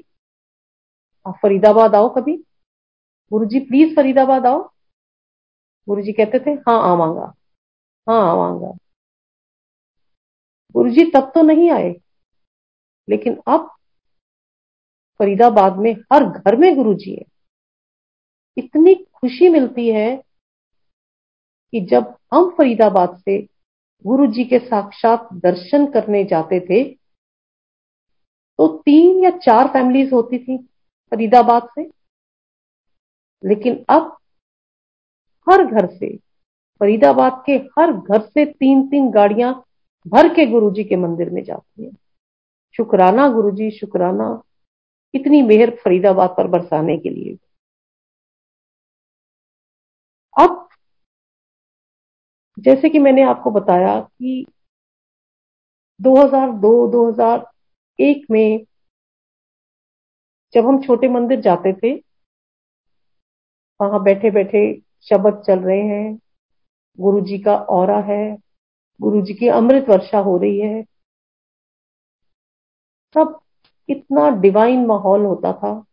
[1.27, 2.37] आप फरीदाबाद आओ कभी।
[3.33, 4.63] गुरु जी प्लीज़ फरीदाबाद आओ।
[5.89, 7.33] गुरु जी कहते थे हाँ आवांगा।
[8.07, 8.73] हाँ आवांगा।
[10.75, 11.95] गुरु जी तब तो नहीं आए,
[13.09, 13.71] लेकिन अब
[15.21, 17.25] फरीदाबाद में हर घर में गुरु जी है।
[18.57, 20.17] इतनी खुशी मिलती है
[21.73, 23.39] कि जब हम फरीदाबाद से
[24.05, 26.83] गुरु जी के साक्षात दर्शन करने जाते थे
[28.59, 30.59] तो तीन या चार फैमिलीज़ होती थी
[31.11, 31.83] फरीदाबाद से।
[33.49, 34.17] लेकिन अब
[35.51, 36.17] हर घर से,
[36.81, 39.65] फरीदाबाद के हर घर से तीन तीन गाड़ियाँ
[40.09, 41.97] भर के गुरुजी के मंदिर में जाती हैं।
[42.77, 44.43] शुक्राना गुरुजी, शुक्राना,
[45.15, 47.39] इतनी मेहर फरीदाबाद पर बरसाने के लिए।
[50.41, 50.69] अब
[52.59, 54.47] जैसे कि मैंने आपको बताया कि
[58.01, 58.65] 2002-2001 में
[60.55, 61.95] जब हम छोटे मंदिर जाते थे,
[63.81, 66.19] वहाँ बैठे बैठे शब्द चल रहे हैं।
[67.01, 68.37] गुरु जी का और है
[69.03, 70.83] गुरु जी की अमृत वर्षा हो रही है।
[73.15, 73.41] सब
[73.89, 75.85] इतना डिवाइन माहौल होता था।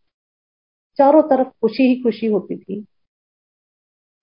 [0.97, 2.85] चारों तरफ़ खुशी ही खुशी होती थी।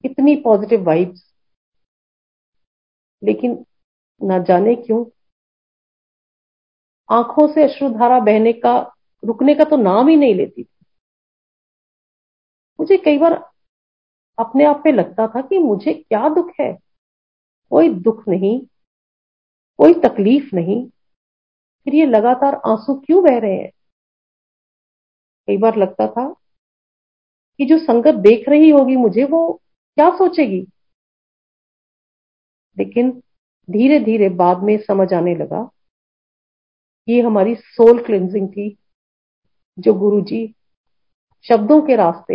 [0.04, 1.34] इतनी पॉजिटिव वाइब्स
[3.24, 3.66] लेकिन
[4.22, 5.04] ना जाने क्यों
[7.10, 8.94] आँखों से अश्रुधारा बहने का,
[9.24, 10.86] रुकने का तो नाम ही नहीं लेती थी।
[12.80, 13.32] मुझे कई बार
[14.38, 16.78] अपने आप पे लगता था कि मुझे क्या दुख है।
[17.70, 18.66] कोई दुख नहीं,
[19.78, 20.88] कोई तकलीफ़ नहीं,
[21.84, 23.70] फिर ये लगातार आँसू क्यों बह रहे हैं?
[25.46, 26.28] कई बार लगता था
[27.58, 29.60] कि जो संगत देख रही होगी मुझे, वो
[29.94, 30.60] क्या सोचेगी?
[32.78, 33.22] लेकिन
[33.70, 35.70] धीरे धीरे बाद में समझ आने लगा
[37.10, 38.76] ये हमारी सोल क्लिनजिंग थी,
[39.78, 40.46] जो गुरु जी
[41.44, 42.34] शब्दों के रास्ते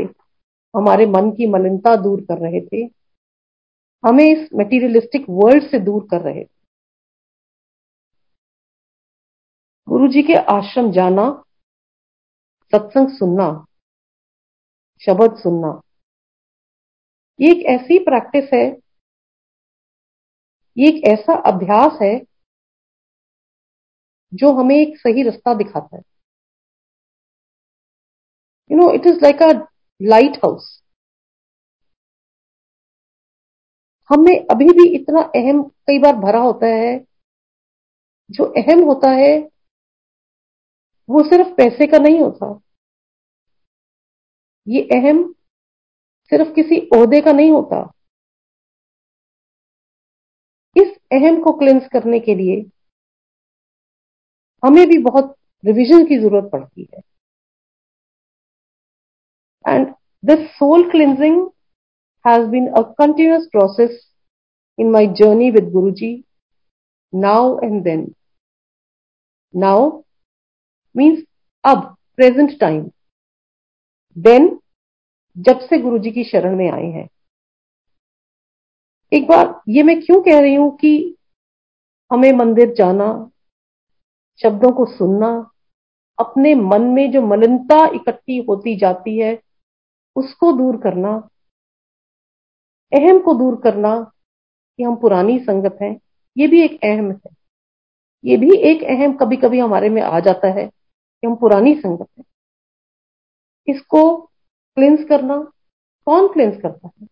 [0.73, 2.83] हमारे मन की मलिनता दूर कर रहे थे,
[4.03, 6.53] हमें इस मेटीरियलिस्टिक वर्ल्ड से दूर कर रहे थे।
[9.88, 11.29] गुरु जी के आश्रम जाना,
[12.73, 13.49] सत्संग सुनना,
[15.01, 15.79] शब्द सुनना,
[17.39, 18.65] ये एक ऐसी प्रैक्टिस है,
[20.77, 22.15] ये एक ऐसा अभ्यास है
[24.33, 26.01] जो हमें एक सही रास्ता दिखाता है।
[28.71, 29.51] You know it is like a
[30.38, 30.81] lighthouse
[34.09, 37.05] हमें अभी भी इतना अहम कई बार भरा होता है।
[38.29, 39.38] जो अहम होता है,
[41.09, 42.59] वो सिर्फ़ पैसे का नहीं होता।
[44.67, 45.23] ये अहम
[46.31, 47.81] सिर्फ़ किसी ओहदे का नहीं होता।
[50.75, 52.61] इस अहम को क्लेंस करने के लिए
[54.65, 57.01] हमें भी बहुत रिविजन की ज़रूरत पड़ती है।
[59.65, 59.88] And
[60.23, 61.41] this soul cleansing
[62.25, 63.99] has been a continuous process
[64.78, 66.13] in my journey with Guru ji
[67.13, 68.12] now and then
[69.54, 69.89] now
[70.95, 71.23] means
[71.63, 71.84] अब
[72.15, 72.82] प्रेजेंट टाइम
[74.17, 74.49] देन
[75.38, 77.08] जब से गुरु जी की शरण में आए हैं।
[79.12, 80.93] एक बार ये मैं क्यों कह रही हूँ कि
[82.12, 83.08] हमें मंदिर जाना
[84.43, 85.51] शब्दों को सुनना,
[86.19, 89.41] अपने मन में जो मलिनता इकट्ठी होती जाती है,
[90.15, 91.29] उसको दूर करना,
[92.93, 94.11] अहम को दूर करना
[94.77, 95.99] कि हम पुरानी संगत हैं,
[96.37, 97.35] ये भी एक अहम है।
[98.25, 102.07] ये भी एक अहम कभी कभी हमारे में आ जाता है कि हम पुरानी संगत
[102.19, 102.25] हैं।
[103.67, 104.17] इसको
[104.75, 105.37] क्लिंस करना,
[106.05, 107.07] कौन क्लिंस करता है?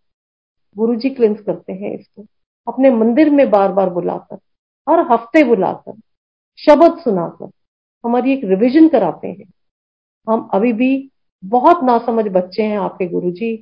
[0.77, 2.25] गुरु जी क्लिंस करते हैं इसको,
[2.67, 4.35] अपने मंदिर में बार बार बुलाकर,
[4.89, 6.01] हर हफ़्ते बुलाकर।
[6.59, 7.49] शब्द सुनाकर,
[8.03, 9.51] हमारी एक रिविजन कराते हैं।
[10.27, 11.09] हम अभी भी
[11.43, 13.55] बहुत नासमझ बच्चे हैं आपके गुरु जी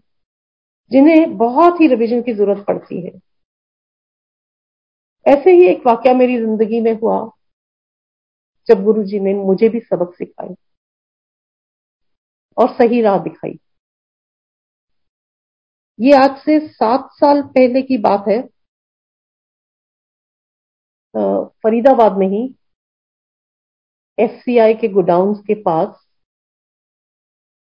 [0.92, 3.12] जिन्हें बहुत ही रिविजन की ज़रूरत पड़ती है।
[5.26, 7.20] ऐसे ही एक वाक्य मेरी ज़िंदगी में हुआ,
[8.70, 10.56] जब गुरु जी ने मुझे भी सबक सिखाए
[12.58, 13.58] और सही राह दिखाई।
[16.00, 18.42] ये आज से सात साल पहले की बात है।
[21.64, 22.48] फरीदाबाद में ही
[24.22, 26.08] एफसीआई के गोडाउन के पास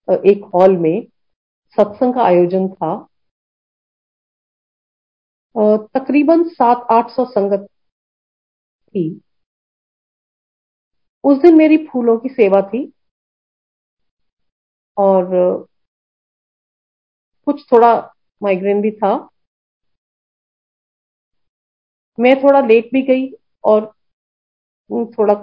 [0.07, 1.01] एक हॉल में
[1.77, 2.91] सत्संग का आयोजन था।
[5.95, 7.67] तकरीबन सात आठ सौ संगत
[8.89, 9.03] थी।
[11.23, 12.81] उस दिन मेरी फूलों की सेवा थी
[14.97, 15.25] और
[17.47, 17.91] कुछ थोड़ा
[18.41, 19.13] माइग्रेन भी था।
[22.19, 23.29] मैं थोड़ा लेट भी गई
[23.63, 23.85] और
[25.13, 25.33] थोड़ा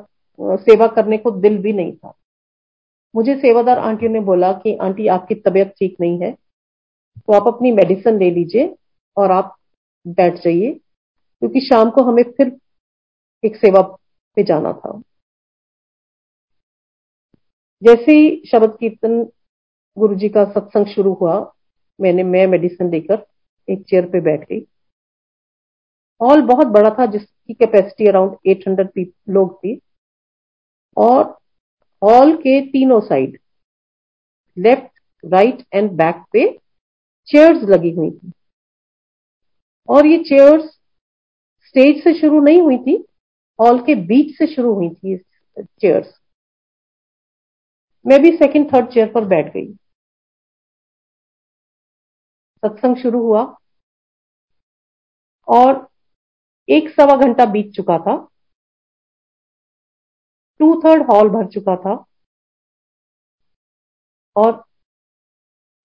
[0.40, 2.14] सेवा करने को दिल भी नहीं था।
[3.14, 6.32] मुझे सेवादार आंटियों ने बोला कि, आंटी, आपकी तबीयत ठीक नहीं है
[7.18, 8.74] तो आप अपनी मेडिसिन ले लीजिए
[9.16, 9.54] और आप
[10.06, 12.56] बैठ जाइए, क्योंकि शाम को हमें फिर
[13.44, 13.80] एक सेवा
[14.36, 15.00] पे जाना था।
[17.82, 19.22] जैसे ही शब्द कीर्तन
[19.96, 21.34] गुरु जी का सत्संग शुरू हुआ,
[22.00, 23.24] मैंने, मैं मेडिसिन लेकर
[23.68, 24.60] एक चेयर पे बैठ गई।
[26.20, 29.74] हॉल बहुत बड़ा था, जिसकी कैपेसिटी अराउंड 800 लोग थी।
[30.96, 31.24] और
[32.02, 33.38] हॉल के तीनों side
[34.56, 36.46] left right and back पे
[37.28, 38.32] चेयर्स लगी हुई थी।
[39.88, 40.64] और ये चेयर्स
[41.66, 42.96] स्टेज से शुरू नहीं हुई थी
[43.58, 45.16] हॉल के बीच से शुरू हुई थी
[45.56, 46.14] चेयर्स
[48.04, 49.66] मैं भी सेकंड थर्ड चेयर पर बैठ गई।
[52.62, 53.42] सत्संग शुरू हुआ।
[55.48, 55.88] और
[56.68, 58.16] एक सवा घंटा बीत चुका था।
[60.60, 61.94] टू थर्ड हॉल भर चुका था
[64.36, 64.64] और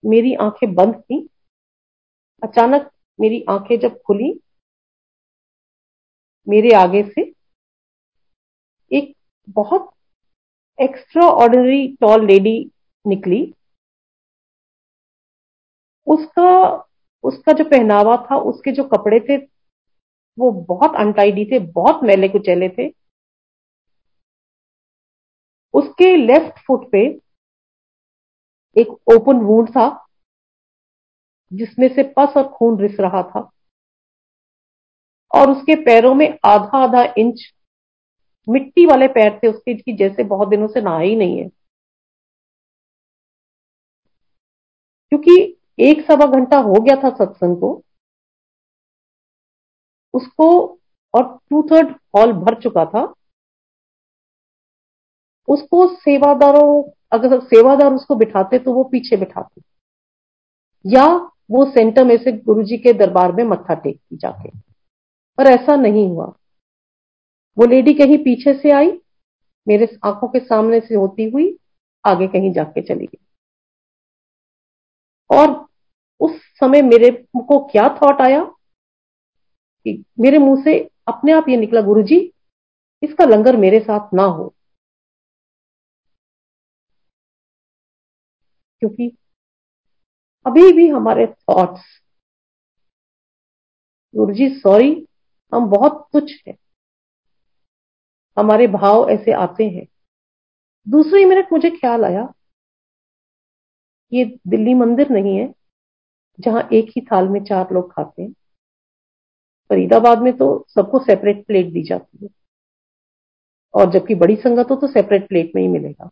[0.04, 1.28] मेरी आँखें बंद थी।
[2.44, 4.34] अचानक मेरी आँखें जब खुली,
[6.48, 7.22] मेरे आगे से
[8.92, 9.14] एक
[9.50, 9.90] बहुत
[10.80, 12.72] एक्स्ट्रा ऑर्डिनरी टॉल लेडी
[13.06, 13.54] निकली।
[16.08, 16.50] उसका
[17.24, 19.38] उसका जो पहनावा था, उसके जो कपड़े थे,
[20.38, 22.88] वो बहुत अनटाइडी थे, बहुत मैले कुचैले थे।
[25.74, 27.00] उसके लेफ़्ट फुट पे
[28.76, 29.88] एक ओपन वूंड था,
[31.54, 33.50] जिसमें से पस और खून रिस रहा था।
[35.36, 37.54] और उसके पैरों में आधा आधा इंच
[38.50, 41.50] मिट्टी वाले पैर थे उसके की जैसे बहुत दिनों से नहा ही नहीं है।
[45.10, 47.84] क्योंकि एक सवा घंटा हो गया था सत्संग को,
[50.14, 50.48] उसको
[51.14, 53.14] और टू थर्ड हॉल भर चुका था।
[55.48, 59.62] उसको सेवादारों, अगर सेवादार उसको बिठाते तो वो पीछे बिठाते।
[60.86, 61.06] या
[61.52, 64.50] वो सेंटर में से गुरुजी के दरबार में मत्था टेकती जाके।
[65.38, 66.26] पर ऐसा नहीं हुआ।
[67.58, 69.02] वो लेडी कहीं पीछे से आई,
[69.68, 71.58] मेरे आँखों के सामने से होती हुई
[72.06, 73.26] आगे कहीं जाके चली गई।
[75.38, 75.66] और
[76.20, 78.44] उस समय मेरे को क्या थॉट आया
[79.84, 82.34] कि मेरे मुँह से अपने आप ये निकला, गुरुजी,
[83.04, 84.54] इसका लंगर मेरे साथ ना हो।
[88.82, 89.08] क्योंकि
[90.46, 91.82] अभी भी हमारे थॉट्स
[94.14, 95.08] गुरु जी सॉरी
[95.52, 96.58] हम बहुत तुच्छ हैं।
[98.38, 99.86] हमारे भाव ऐसे आते हैं।
[100.88, 102.28] दूसरी मिनट मुझे ख्याल आया,
[104.14, 105.54] ये दिल्ली मंदिर नहीं है,
[106.40, 108.32] जहाँ एक ही थाल में चार लोग खाते हैं।
[109.70, 112.30] फरीदाबाद में तो सबको सेपरेट प्लेट दी जाती है।
[113.74, 116.10] और जबकि बड़ी संगत हो तो सेपरेट प्लेट में ही मिलेगा।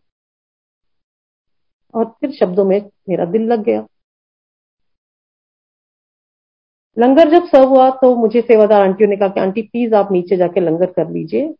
[1.94, 3.88] और फिर शब्दों में मेरा दिल लग गया।
[6.98, 10.38] लंगर जब सर्व हुआ तो मुझे सेवादार आंटियों ने कहा कि, आंटी प्लीज़ आप नीचे
[10.38, 11.56] जाके लंगर कर लीजिए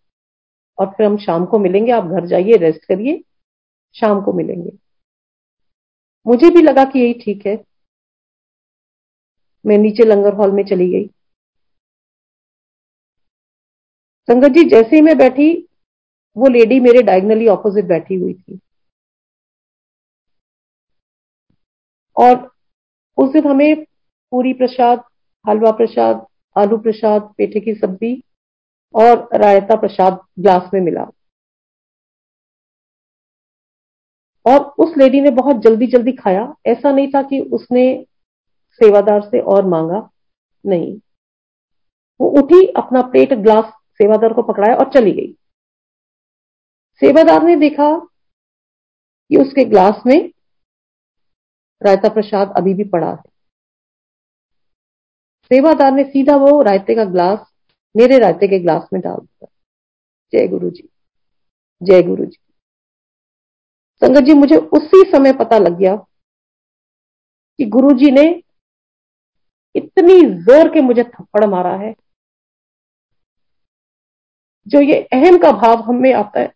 [0.78, 3.24] और फिर हम शाम को मिलेंगे। आप घर जाइए रेस्ट करिए,
[3.94, 4.72] शाम को मिलेंगे।
[6.28, 7.64] मुझे भी लगा कि यही ठीक है।
[9.66, 11.08] मैं नीचे लंगर हॉल में चली गई।
[14.28, 15.70] संगत जी, जैसे ही मैं बैठी,
[16.38, 18.60] वो लेडी मेरे डायगनली ऑपोजिट बैठी हुई थी।
[22.20, 22.52] और
[23.18, 23.84] उस दिन हमें
[24.32, 25.04] पूरी प्रसाद,
[25.50, 28.24] हलवा प्रसाद, आलू प्रसाद, पेठे की सब्ज़ी
[28.96, 31.04] और रायता प्रसाद ग्लास में मिला।
[34.46, 38.06] और उस लेडी ने बहुत जल्दी जल्दी खाया। ऐसा नहीं था कि उसने
[38.74, 40.10] सेवादार से और मांगा।
[40.66, 41.00] नहीं।
[42.22, 43.66] वो उठी, अपना प्लेट ग्लास
[43.98, 45.34] सेवादार को पकड़ाया और चली गई।
[47.00, 48.00] सेवादार ने देखा
[49.30, 50.32] कि उसके ग्लास में
[51.82, 53.30] रायता प्रसाद अभी भी पड़ा है।
[55.52, 57.46] सेवादार ने सीधा वो रायते का ग्लास,
[57.96, 59.48] मेरे रायते के ग्लास में डाल दिया।
[60.34, 60.90] जय गुरु जी
[61.82, 62.38] जय गुरु जी
[64.02, 65.96] संगत जी, मुझे उसी समय पता लग गया
[67.60, 68.24] कि गुरु जी ने
[69.76, 71.94] इतनी ज़ोर के मुझे थप्पड़ मारा है।
[74.68, 76.48] जो ये अहम का भाव हमें आता है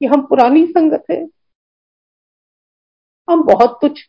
[0.00, 1.24] कि हम पुरानी संगत है
[3.28, 4.00] हम बहुत कुछ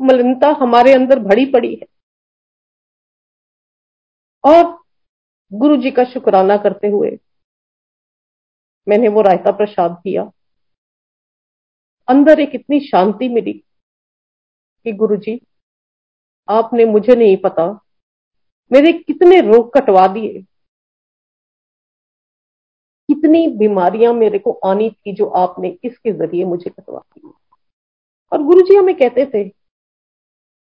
[0.00, 1.86] मलिनता हमारे अंदर भरी पड़ी है।
[4.44, 4.64] और
[5.52, 7.10] गुरु जी का शुक्राना करते हुए
[8.86, 10.22] मैंने वो रायता प्रसाद किया।
[12.08, 13.52] अंदर एक इतनी शांति मिली
[14.86, 15.40] कि गुरु जी
[16.48, 17.66] आपने मुझे नहीं पता,
[18.70, 20.44] मेरे कितने रोग कटवा दिए।
[23.08, 27.32] कितनी बीमारियाँ मेरे को आनी थी जो आपने इसके ज़रिए मुझे कटवा दी।
[28.32, 29.44] और गुरु जी हमें कहते थे,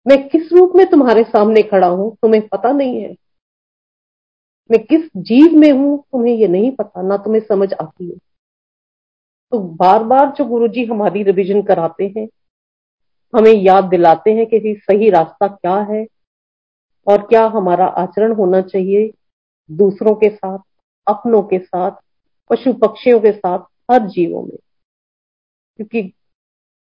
[0.06, 3.14] मैं किस रूप में तुम्हारे सामने खड़ा हूँ तुम्हें पता नहीं है।
[4.70, 8.16] मैं किस जीव में हूँ तुम्हें ये नहीं पता, ना तुम्हें समझ आती है।
[9.52, 12.28] तो बार बार जो गुरु जी हमारी रिविजन कराते हैं,
[13.32, 16.06] हमें याद दिलाते हैं कि सही रास्ता क्या है
[17.06, 19.10] और क्या हमारा आचरण होना चाहिए
[19.70, 20.58] दूसरों के साथ,
[21.06, 21.90] अपनों के साथ
[22.50, 23.58] पशु पक्षियों के साथ
[23.90, 24.56] हर जीवों में।
[25.78, 26.12] क्योंकि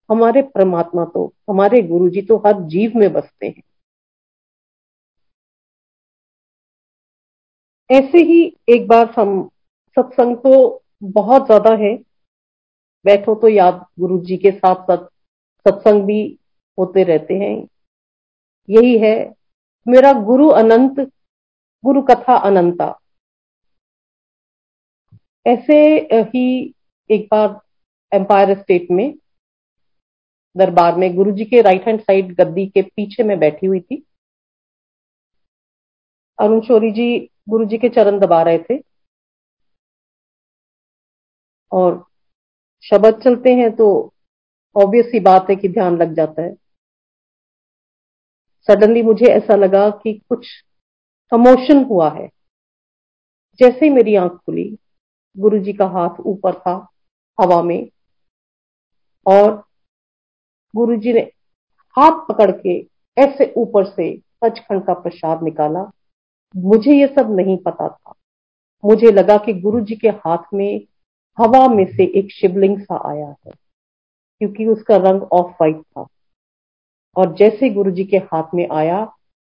[0.10, 3.62] हमारे परमात्मा तो हमारे गुरु जी तो हर जीव में बसते हैं।
[7.90, 9.50] ऐसे ही एक बार हम
[9.98, 11.96] सत्संग तो बहुत ज़्यादा है।
[13.06, 15.06] बैठो तो याद गुरु जी के साथ साथ
[15.66, 16.22] सत्संग भी
[16.78, 17.56] होते रहते हैं।
[18.70, 19.16] यही है,
[19.88, 21.00] मेरा गुरु अनंत,
[21.84, 22.88] गुरु कथा अनंता।
[25.50, 25.76] ऐसे
[26.14, 26.76] ही
[27.10, 27.60] एक बार
[28.12, 29.18] एम्पायर स्टेट में,
[30.58, 34.04] दरबार में गुरु जी के राइट हैंड साइड गद्दी के पीछे में बैठी हुई थी।
[36.40, 37.18] अरुण शोरी जी
[37.50, 38.78] गुरु जी के चरण दबा रहे थे।
[41.72, 42.04] और
[42.84, 43.90] शब्द चलते हैं तो
[44.76, 46.54] ऑब्वियस सी बात है कि ध्यान लग जाता है।
[48.70, 50.48] सडनली मुझे ऐसा लगा कि कुछ
[51.32, 52.28] कमोशन हुआ है।
[53.60, 54.69] जैसे ही मेरी आँख खुली
[55.38, 56.74] गुरु जी का हाथ ऊपर था
[57.42, 57.90] हवा में
[59.26, 59.64] और
[60.76, 61.22] गुरु जी ने
[61.98, 62.80] हाथ पकड़ के
[63.18, 65.92] ऐसे ऊपर से सचखंड का प्रसाद निकाला।
[66.56, 68.14] मुझे ये सब नहीं पता था।
[68.86, 70.82] मुझे लगा कि गुरु जी के हाथ में
[71.38, 73.52] हवा में से एक शिवलिंग सा आया है,
[74.42, 76.06] क्योंकि उसका रंग ऑफ़ वाइट था।
[77.16, 79.00] और जैसे गुरु जी के हाथ में आया,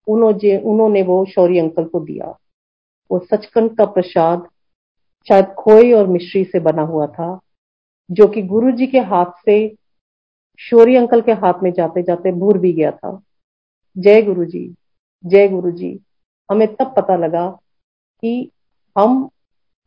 [0.07, 2.38] उन्होंने उन्होंने वो शौर्य अंकल को दिया।
[3.11, 4.47] वो सचखंड का प्रसाद
[5.28, 7.39] शायद खोए और मिश्री से बना हुआ था,
[8.11, 9.76] जो कि गुरु जी के हाथ से
[10.59, 13.22] शौर्य अंकल के हाथ में जाते जाते भूर भी गया था।
[13.97, 14.76] जय गुरु जी
[15.26, 15.99] जय गुरु जी
[16.51, 17.49] हमें तब पता लगा
[18.22, 18.51] कि
[18.97, 19.30] हम,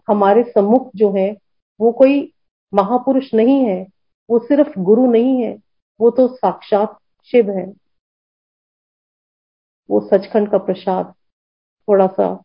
[0.08, 1.36] हमारे सम्मुख जो है,
[1.80, 2.32] वो कोई
[2.74, 3.86] महापुरुष नहीं है,
[4.30, 5.58] वो सिर्फ़ गुरु नहीं है,
[6.00, 7.72] वो तो साक्षात शिव है।
[9.90, 11.14] वो सचखंड का प्रसाद
[11.88, 12.42] थोड़ा सा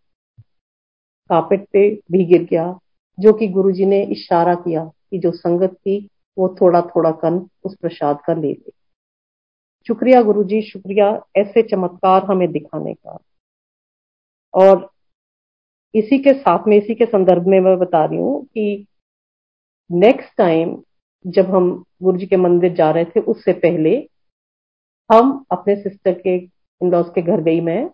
[1.29, 2.79] कापेट पे भी गिर गया,
[3.19, 7.75] जो कि गुरुजी ने इशारा किया कि जो संगत थी, वो थोड़ा थोड़ा कन उस
[7.81, 8.71] प्रसाद का ले ले।
[9.87, 13.17] शुक्रिया गुरुजी, शुक्रिया ऐसे चमत्कार हमें दिखाने का।
[14.53, 14.89] और
[15.95, 18.85] इसी के साथ में, इसी के संदर्भ में मैं बता रही हूँ कि
[19.91, 20.83] नेक्स्ट टाइम
[21.27, 24.09] जब हम गुरु जी के मंदिर जा रहे थे, उससे पहले
[25.11, 26.37] हम अपने सिस्टर के
[26.89, 27.89] लॉज के घर गई मैं।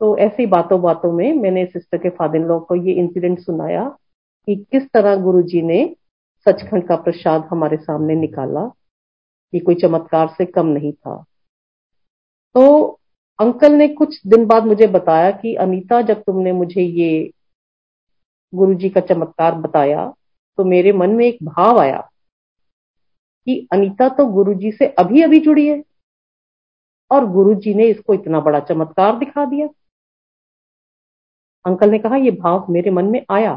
[0.00, 3.84] तो ऐसी बातों बातों में मैंने सिस्टर के फादर इन लॉ को ये इंसिडेंट सुनाया
[4.48, 5.84] कि किस तरह गुरु जी ने
[6.46, 8.70] सचखंड का प्रसाद हमारे सामने निकाला।
[9.52, 11.16] ये कोई चमत्कार से कम नहीं था।
[12.54, 12.86] तो
[13.38, 17.30] अंकल ने कुछ दिन बाद मुझे बताया कि अनीता, जब तुमने मुझे ये
[18.52, 20.06] गुरु जी का चमत्कार बताया
[20.58, 21.98] तो मेरे मन में एक भाव आया
[23.46, 25.82] कि अनीता तो गुरुजी से अभी अभी जुड़ी है
[27.10, 29.68] और गुरुजी ने इसको इतना बड़ा चमत्कार दिखा दिया।
[31.66, 33.54] अंकल ने कहा, ये भाव मेरे मन में आया।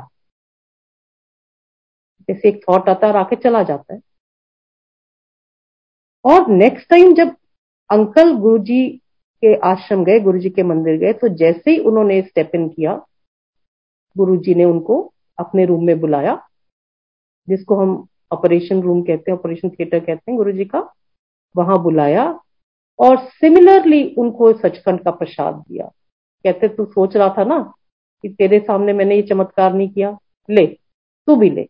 [2.30, 4.02] जैसे एक थॉट आता है और आके चला जाता है।
[6.26, 7.36] और नेक्स्ट टाइम जब
[7.90, 8.88] अंकल गुरुजी
[9.44, 12.94] के आश्रम गए, गुरुजी के मंदिर गए तो जैसे ही उन्होंने स्टेप इन किया,
[14.16, 15.02] गुरुजी ने उनको
[15.38, 16.36] अपने रूम में बुलाया,
[17.48, 20.80] जिसको हम ऑपरेशन रूम कहते हैं ऑपरेशन थिएटर कहते हैं गुरु जी का,
[21.56, 22.26] वहाँ बुलाया
[23.00, 25.86] और सिमिलरली उनको सचखंड का प्रसाद दिया।
[26.46, 27.60] कहते, तू सोच रहा था ना
[28.22, 30.18] कि तेरे सामने मैंने ये चमत्कार नहीं किया।
[30.50, 30.68] ले,
[31.28, 31.64] तू भी ले।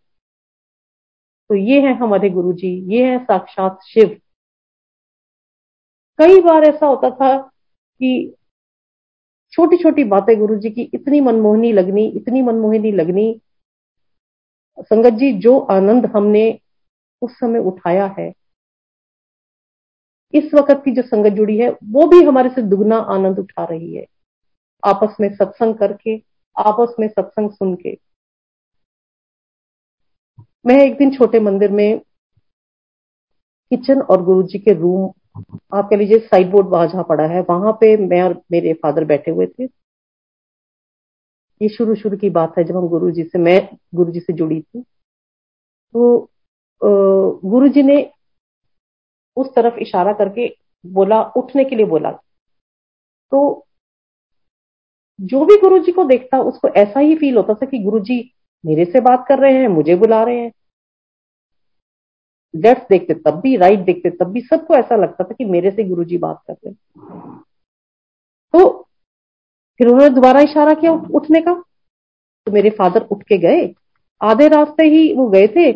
[1.49, 4.19] तो ये है हमारे गुरु जी ये है साक्षात शिव।
[6.19, 7.37] कई बार ऐसा होता था
[7.99, 8.35] कि
[9.51, 13.41] छोटी छोटी बातें गुरु जी की, इतनी मनमोहनी लगनी, इतनी मनमोहनी लगनी।
[14.79, 16.59] संगत जी, जो आनंद हमने
[17.21, 18.33] उस समय उठाया है,
[20.33, 23.95] इस वक्त की जो संगत जुड़ी है, वो भी हमारे से दुगना आनंद उठा रही
[23.95, 24.05] है।
[24.85, 26.17] आपस में सत्संग करके
[26.55, 27.97] आपस में सत्संग सुन के
[30.65, 31.99] मैं एक दिन छोटे मंदिर में
[33.71, 35.09] किचन और गुरु जी के रूम,
[35.73, 39.05] आप कह लीजिए साइड बोर्ड वहाँ जहाँ पड़ा है, वहाँ पे मैं और मेरे फादर
[39.05, 39.63] बैठे हुए थे।
[41.61, 44.33] ये शुरू शुरू की बात है जब हम गुरु जी से, मैं गुरु जी से
[44.33, 44.81] जुड़ी थी।
[45.95, 46.29] तो
[46.81, 47.97] गुरु जी ने
[49.37, 50.47] उस तरफ़ इशारा करके
[50.85, 52.11] बोला, उठने के लिए बोला।
[53.31, 53.67] तो
[55.19, 58.33] जो भी गुरु जी को देखता, उसको ऐसा ही फील होता था कि गुरु जी
[58.65, 60.51] मेरे से बात कर रहे हैं, मुझे बुला रहे हैं।
[62.55, 65.83] लेफ़्ट देखते, तब भी राइट देखते, तब भी सबको ऐसा लगता था कि मेरे से
[65.83, 67.03] गुरु जी बात कर रहे हैं।
[68.53, 68.87] तो
[69.77, 71.63] फिर उन्होंने दोबारा इशारा किया उठने का।
[72.45, 73.73] तो मेरे फादर उठ के गए।
[74.21, 75.73] आधे रास्ते ही वो गए थे।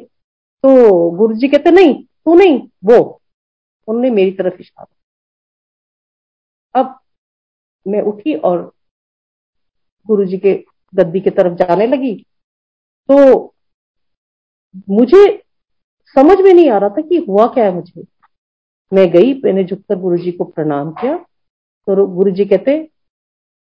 [0.64, 3.22] तो गुरु जी कहते, नहीं, तू नहीं, वो।
[3.88, 4.96] उन्होंने मेरी तरफ़ इशारा
[6.76, 7.00] अब
[7.88, 8.74] मैं उठी और
[10.08, 12.26] गुरु जी के गद्दी की तरफ़ जाने लगी।
[13.12, 13.44] तो
[14.90, 15.44] मुझे
[16.16, 18.04] समझ में नहीं आ रहा था कि हुआ क्या है मुझे।
[18.94, 21.18] मैं गई, मैंने झुककर गुरु जी को प्रणाम किया।
[21.88, 22.90] तो गुरु जी कहते,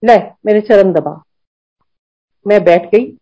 [0.05, 1.22] ले, मेरे चरण दबा।
[2.47, 3.16] मैं बैठ गई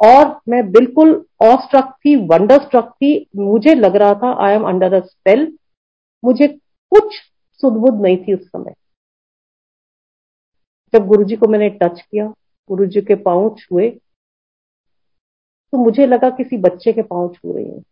[0.00, 4.94] और मैं बिल्कुल ऑस्ट्रक थी वंडर स्ट्रक थी। मुझे लग रहा था I am under
[4.94, 5.58] a spell
[6.24, 6.48] मुझे
[6.92, 7.14] कुछ
[7.60, 8.74] सुदबुद नहीं थी उस समय।
[10.92, 12.26] जब गुरुजी को मैंने टच किया,
[12.70, 13.88] गुरुजी के पाँव छुए
[15.72, 17.82] तो मुझे लगा किसी बच्चे के पाँव छू रहे हैं।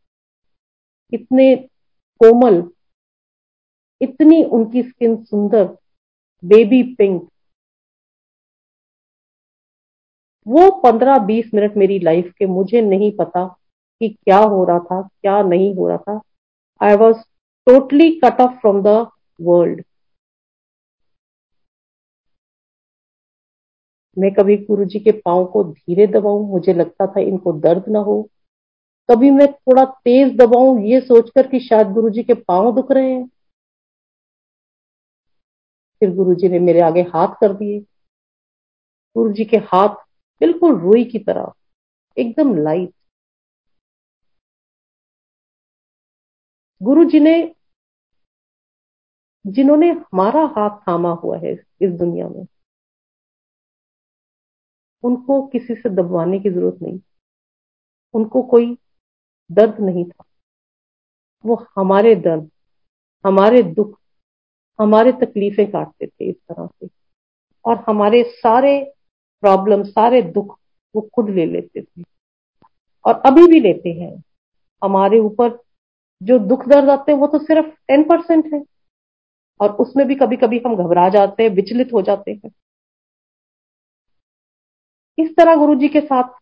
[1.12, 1.54] इतने
[2.20, 2.62] कोमल,
[4.00, 5.64] इतनी उनकी स्किन सुंदर
[6.42, 7.28] बेबी पिंक
[10.46, 13.46] वो पंद्रह बीस मिनट मेरी लाइफ के, मुझे नहीं पता
[14.00, 16.20] कि क्या हो रहा था, क्या नहीं हो रहा था।
[16.80, 17.16] I was
[17.66, 19.06] totally cut off from the
[19.40, 19.82] world
[24.16, 27.98] मैं कभी गुरु जी के पाँव को धीरे दबाऊं, मुझे लगता था इनको दर्द ना
[27.98, 28.22] हो।
[29.08, 33.12] कभी मैं थोड़ा तेज दबाऊं, ये सोचकर कि शायद गुरु जी के पाँव दुख रहे
[33.12, 33.26] हैं।
[36.02, 37.80] फिर गुरु जी ने मेरे आगे हाथ कर दिए।
[39.16, 39.94] गुरु जी के हाथ
[40.40, 41.52] बिल्कुल रुई की तरह,
[42.16, 42.92] एकदम लाइट।
[46.80, 47.54] गुरु जी ने,
[49.44, 51.52] जिन्होंने हमारा हाथ थामा हुआ है
[51.82, 52.46] इस दुनिया में
[55.02, 57.00] उनको किसी से दबवाने की ज़रूरत नहीं।
[58.14, 58.78] उनको कोई
[59.52, 60.24] दर्द नहीं था।
[61.46, 62.50] वो हमारे दर्द,
[63.26, 64.00] हमारे दुख,
[64.80, 66.88] हमारे तकलीफें काटते थे इस तरह से।
[67.64, 68.92] और हमारे सारे
[69.40, 70.58] प्रॉब्लम, सारे दुख
[70.94, 72.02] वो खुद ले लेते थे।
[73.04, 74.22] और अभी भी लेते हैं।
[74.84, 75.58] हमारे ऊपर
[76.22, 78.64] जो दुख दर्द आते हैं वो तो सिर्फ़ टेन परसेंट है।
[79.60, 82.50] और उसमें भी कभी कभी हम घबरा जाते हैं, विचलित हो जाते हैं।
[85.18, 86.38] इस तरह गुरु जी के साथ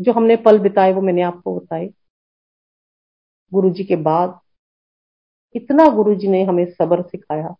[0.00, 1.86] जो हमने पल बिताए, वो मैंने आपको बताए।
[3.52, 4.40] गुरु जी के बाद
[5.54, 7.54] इतना गुरु जी ने हमें सबर सिखाया,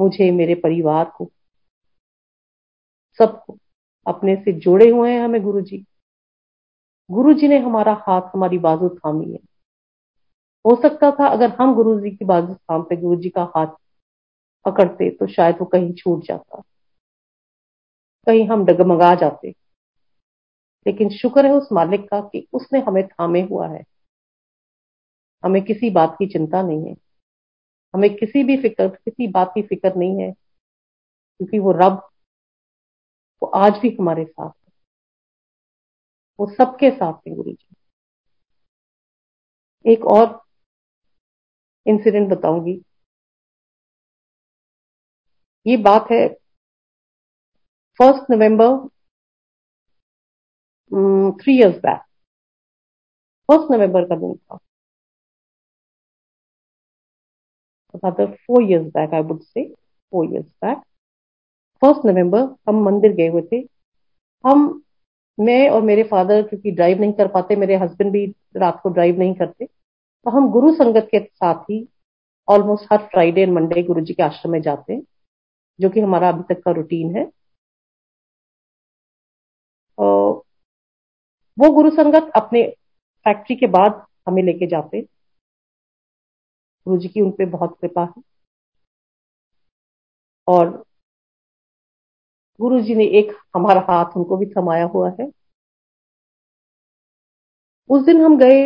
[0.00, 1.30] मुझे, मेरे परिवार को,
[3.18, 3.58] सबको,
[4.06, 5.84] अपने से जोड़े हुए हैं हमें गुरु जी
[7.10, 9.38] गुरु जी ने हमारा हाथ, हमारी बाजू थामी है।
[10.64, 13.66] हो सकता था अगर हम गुरु जी की बाजू थामते गुरु जी का हाथ
[14.64, 16.62] पकड़ते तो शायद वो कहीं छूट जाता।
[18.28, 19.50] कहीं हम डगमगा जाते।
[20.86, 23.84] लेकिन शुक्र है उस मालिक का कि उसने हमें थामे हुआ है।
[25.44, 26.96] हमें किसी बात की चिंता नहीं है।
[27.94, 30.32] हमें किसी भी फ़िक्र, किसी बात की फ़िक्र नहीं है,
[31.40, 32.08] क्योंकि वो रब,
[33.42, 34.72] वो आज भी हमारे साथ है।
[36.40, 37.74] वो सबके साथ है, गुरु जी।
[39.92, 40.42] एक और
[41.86, 42.82] इंसिडेंट बताऊँगी।
[45.66, 46.47] ये बात है
[48.00, 48.76] first November
[51.42, 52.00] three years back
[53.48, 54.58] first November का दिन था.
[57.94, 59.62] Rather four years back, I would say,
[60.12, 60.82] four years back.
[61.82, 63.58] First November हम मंदिर गए हुए थे.
[64.44, 64.82] हम
[65.38, 68.24] मैं और मेरे फादर क्योंकि ड्राइव नहीं कर पाते मेरे हस्बैंड भी
[68.56, 71.86] रात को ड्राइव नहीं करते तो हम गुरु संगत के साथ ही
[72.48, 75.02] almost her Friday and Monday Guru ji के आश्रम में जाते हैं
[75.80, 77.24] जो कि हमारा अभी तक का रूटीन है.
[81.58, 82.62] वो गुरु संगत अपने
[83.26, 85.00] फैक्ट्री के बाद हमें लेके जाते
[86.86, 88.22] गुरु जी की उन पर बहुत कृपा है।
[90.48, 90.70] और
[92.60, 95.30] गुरु जी ने एक हमारा हाथ उनको भी थमाया हुआ है।
[97.90, 98.62] उस दिन हम गए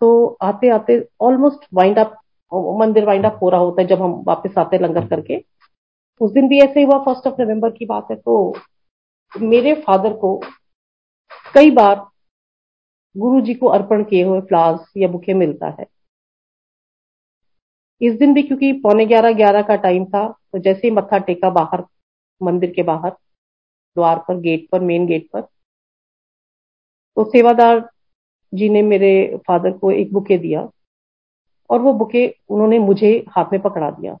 [0.00, 2.16] तो आते आते ऑलमोस्ट वाइंड अप
[2.80, 5.42] मंदिर वाइंड अप हो रहा होता है जब हम वापस आते लंगर करके।
[6.20, 8.54] उस दिन भी ऐसे ही हुआ फ़र्स्ट ऑफ़ नवंबर की बात है तो
[9.32, 10.40] मेरे फादर को
[11.54, 11.96] कई बार
[13.16, 15.86] गुरु जी को अर्पण किए हुए फ्लावर्स या बुके मिलता है।
[18.00, 21.50] इस दिन भी क्योंकि पौने ग्यारह ग्यारह का टाइम था तो जैसे ही मत्था टेका
[21.50, 21.84] बाहर,
[22.40, 25.40] मंदिर के बाहर, द्वार पर गेट पर मेन गेट पर
[27.16, 27.88] तो सेवादार
[28.52, 29.10] जी ने मेरे
[29.48, 30.68] फादर को एक बुके दिया
[31.70, 34.16] और वो बुके उन्होंने मुझे हाथ में पकड़ा दिया।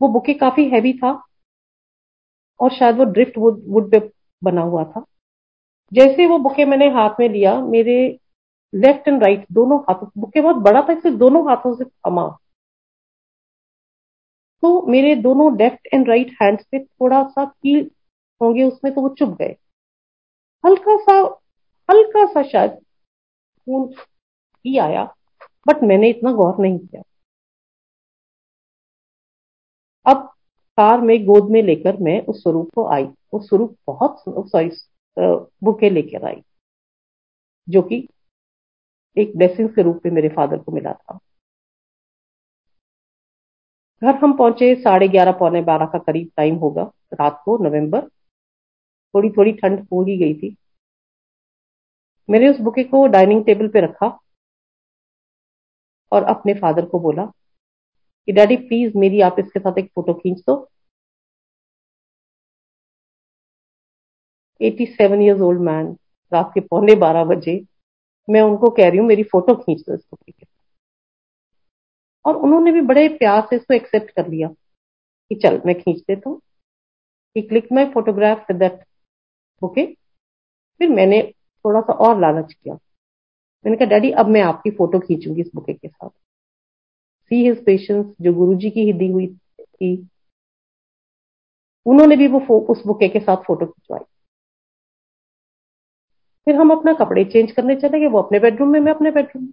[0.00, 1.10] वो बुके काफ़ी हैवी था
[2.60, 4.00] और शायद वो ड्रिफ्ट वुड वुड पे
[4.42, 5.04] बना हुआ था।
[5.92, 8.18] जैसे वो बुके मैंने हाथ में लिया, मेरे
[8.72, 12.26] लेफ़्ट एंड राइट दोनों हाथों बुके बहुत बड़ा था इसे दोनों हाथों से थमा।
[14.62, 17.90] तो मेरे दोनों लेफ़्ट एंड राइट हैंड पे थोड़ा सा कील
[18.40, 19.56] होंगे, उसमें तो वो चुप गए।
[20.64, 21.18] हल्का सा
[21.88, 23.92] हल्का सा शायद खून
[24.64, 25.04] ही आया
[25.66, 27.02] बट मैंने इतना गौर नहीं किया।
[30.06, 30.26] अब
[30.78, 34.70] कार में, गोद में लेकर मैं उस स्वरूप को आई। वो स्वरूप बहुत सॉरी
[35.16, 36.42] बुके लेकर आई,
[37.68, 38.06] जो कि
[39.16, 41.18] एक ब्लेसिंग के रूप में मेरे फादर को मिला था।
[44.02, 46.82] घर हम पहुँचे साढ़े ग्यारह, पौने बारह का करीब टाइम होगा,
[47.14, 48.08] रात को नवंबर।
[49.14, 50.56] थोड़ी थोड़ी ठंड हो ही गई थी।
[52.28, 54.06] मैंने उस बुके को डाइनिंग टेबल पे रखा
[56.12, 60.40] और अपने फादर को बोला कि डैडी प्लीज़ मेरी आप इसके साथ एक फ़ोटो खींच
[60.40, 60.56] दो।
[64.60, 65.96] 87 इयर्स ओल्ड मैन
[66.32, 67.64] रात के पौने बारह बजे,
[68.30, 70.46] मैं उनको कह रही हूँ, मेरी फ़ोटो खींच दो इस बुके के
[72.24, 76.30] और उन्होंने भी बड़े प्यार से इसको एक्सेप्ट कर लिया कि चल, मैं खींच देता
[76.30, 76.40] हूँ।
[77.36, 78.72] Click my photograph with that
[79.62, 79.84] bouquet
[80.80, 81.22] फिर मैंने
[81.64, 85.72] थोड़ा सा और लालच किया। मैंने कहा डैडी अब मैं आपकी फ़ोटो खींचूँगी इस बुके
[85.72, 86.08] के साथ।
[87.30, 89.26] सी हिज पेशेंस जो गुरु जी की ही दी हुई
[89.60, 90.08] थी।
[91.86, 94.17] उन्होंने भी वो उस बुके के साथ फ़ोटो खिंचवाई।
[96.48, 99.44] फिर हम अपना कपड़े चेंज करने चले गए, वो अपने बेडरूम में, मैं अपने बेडरूम
[99.44, 99.52] में।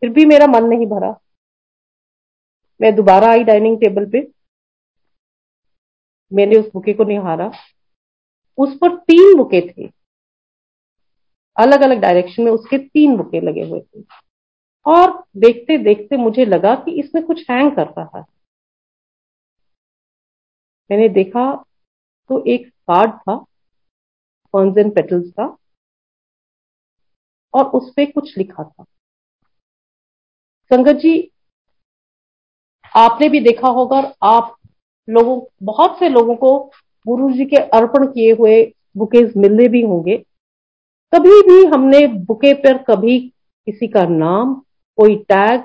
[0.00, 1.20] फिर भी मेरा मन नहीं भरा।
[2.80, 4.32] मैं दोबारा आई डाइनिंग टेबल पे।
[6.32, 7.52] मैंने उस बुके को निहारा।
[8.58, 9.92] उस पर तीन बुके थे।
[11.56, 14.04] अलग अलग डायरेक्शन में उसके तीन बुके लगे हुए थे।
[14.86, 18.24] और देखते देखते मुझे लगा कि इसमें कुछ हैंग कर रहा है।
[20.90, 21.64] मैंने देखा
[22.28, 23.44] तो एक कार्ड था।
[24.54, 25.44] फर्न्स एंड पेटल्स का,
[27.54, 28.84] और उस पर कुछ लिखा था।
[30.70, 31.30] संगत जी,
[32.94, 34.56] आपने भी देखा होगा और आप
[35.08, 36.58] लोगों, बहुत से लोगों को
[37.06, 38.62] गुरु जी के अर्पण किए हुए
[38.96, 40.16] बुकेज मिलने भी होंगे।
[41.12, 43.18] कभी भी हमने बुके पर कभी
[43.66, 44.54] किसी का नाम,
[44.98, 45.60] कोई टैग,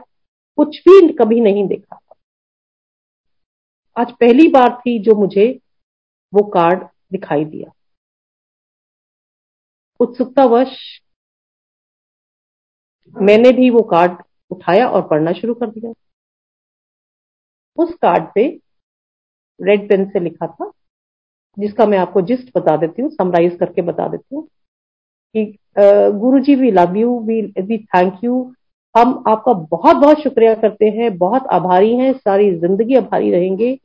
[0.57, 1.99] कुछ भी कभी नहीं देखा
[3.97, 5.45] आज पहली बार थी जो मुझे
[6.33, 7.71] वो कार्ड दिखाई दिया।
[9.99, 10.77] उत्सुकतावश
[13.15, 14.17] मैंने भी वो कार्ड
[14.51, 15.93] उठाया और पढ़ना शुरू कर दिया।
[17.77, 18.47] उस कार्ड पे
[19.59, 20.71] रेड पेन से लिखा था,
[21.57, 24.43] जिसका मैं आपको जिस्ट बता देती हूँ समराइज करके बता देती हूँ,
[25.35, 25.57] कि
[26.19, 28.41] Guru ji we love you we we thank you
[28.95, 33.77] हम आपका बहुत बहुत शुक्रिया करते हैं, बहुत आभारी हैं, सारी ज़िंदगी आभारी रहेंगे।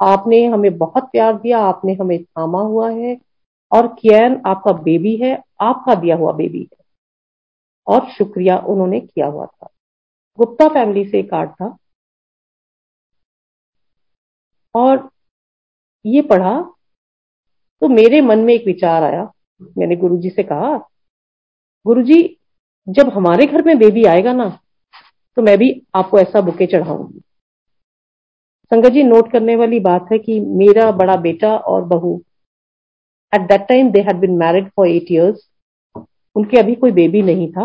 [0.00, 3.14] आपने हमें बहुत प्यार दिया, आपने हमें थामा हुआ है।
[3.72, 6.84] और कियन आपका बेबी है, आपका दिया हुआ बेबी है।
[7.86, 9.68] और शुक्रिया उन्होंने किया हुआ था।
[10.38, 11.76] गुप्ता फैमिली से कार्ड था।
[14.74, 15.08] और
[16.06, 16.60] ये पढ़ा
[17.82, 19.22] तो मेरे मन में एक विचार आया।
[19.78, 20.76] मैंने गुरुजी से कहा,
[21.86, 22.38] गुरुजी,
[22.88, 24.48] जब हमारे घर में बेबी आएगा ना
[25.36, 27.20] तो मैं भी आपको ऐसा बुके चढ़ाऊँगी।
[28.72, 32.22] संगत जी नोट करने वाली बात है कि मेरा बड़ा बेटा और बहू
[33.32, 35.48] at that time they had been married for eight years
[36.36, 37.64] उनके अभी कोई बेबी नहीं था।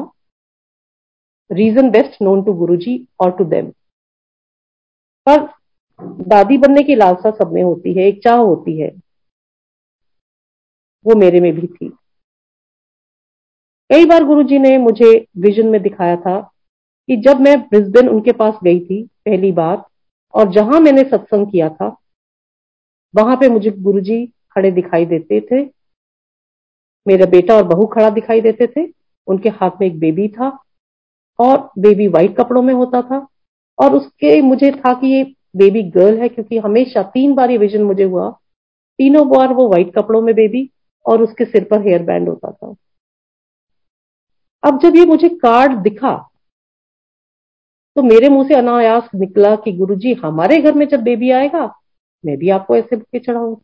[1.51, 3.72] Reason best known to Guru जी और टू देम
[5.28, 5.47] पर
[6.28, 8.89] दादी बनने की लालसा सब में होती है, एक चाह होती है।
[11.05, 11.89] वो मेरे में भी थी।
[13.89, 16.39] कई बार गुरुजी ने मुझे विजन में दिखाया था
[17.09, 19.84] कि जब मैं ब्रिस्बेन उनके पास गई थी, पहली बार,
[20.34, 21.88] और जहाँ मैंने सत्संग किया था,
[23.13, 24.26] वहाँ पे मुझे गुरुजी
[24.58, 25.64] खड़े दिखाई देते थे।
[27.05, 28.88] मेरा बेटा और बहू खड़ा दिखाई देते थे।
[29.28, 30.49] उनके हाथ में एक बेबी था
[31.39, 33.28] और बेबी व्हाइट कपड़ों में होता था।
[33.80, 35.24] और उसके मुझे था कि ये
[35.58, 38.30] बेबी गर्ल है क्योंकि हमेशा तीन बार ये विजन मुझे हुआ।
[38.99, 40.70] तीनों बार वो व्हाइट कपड़ों में बेबी
[41.05, 42.74] और उसके सिर पर हेयर बैंड होता था।
[44.64, 46.16] अब जब ये मुझे कार्ड दिखा
[47.95, 51.64] तो मेरे मुँह से अनायास निकला कि गुरुजी, हमारे घर में जब बेबी आएगा,
[52.24, 53.62] मैं भी आपको ऐसे बुके चढ़ाऊँगी।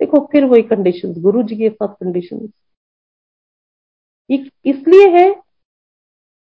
[0.00, 2.50] देखो, फिर वही कंडीशंस गुरु जी के साथ कंडीशंस
[4.64, 5.30] इसलिए है,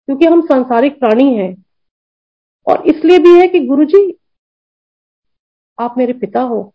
[0.06, 1.64] क्योंकि हम सांसारिक प्राणी हैं,
[2.66, 4.18] और इसलिए भी है कि गुरु जी
[5.80, 6.74] आप मेरे पिता हो।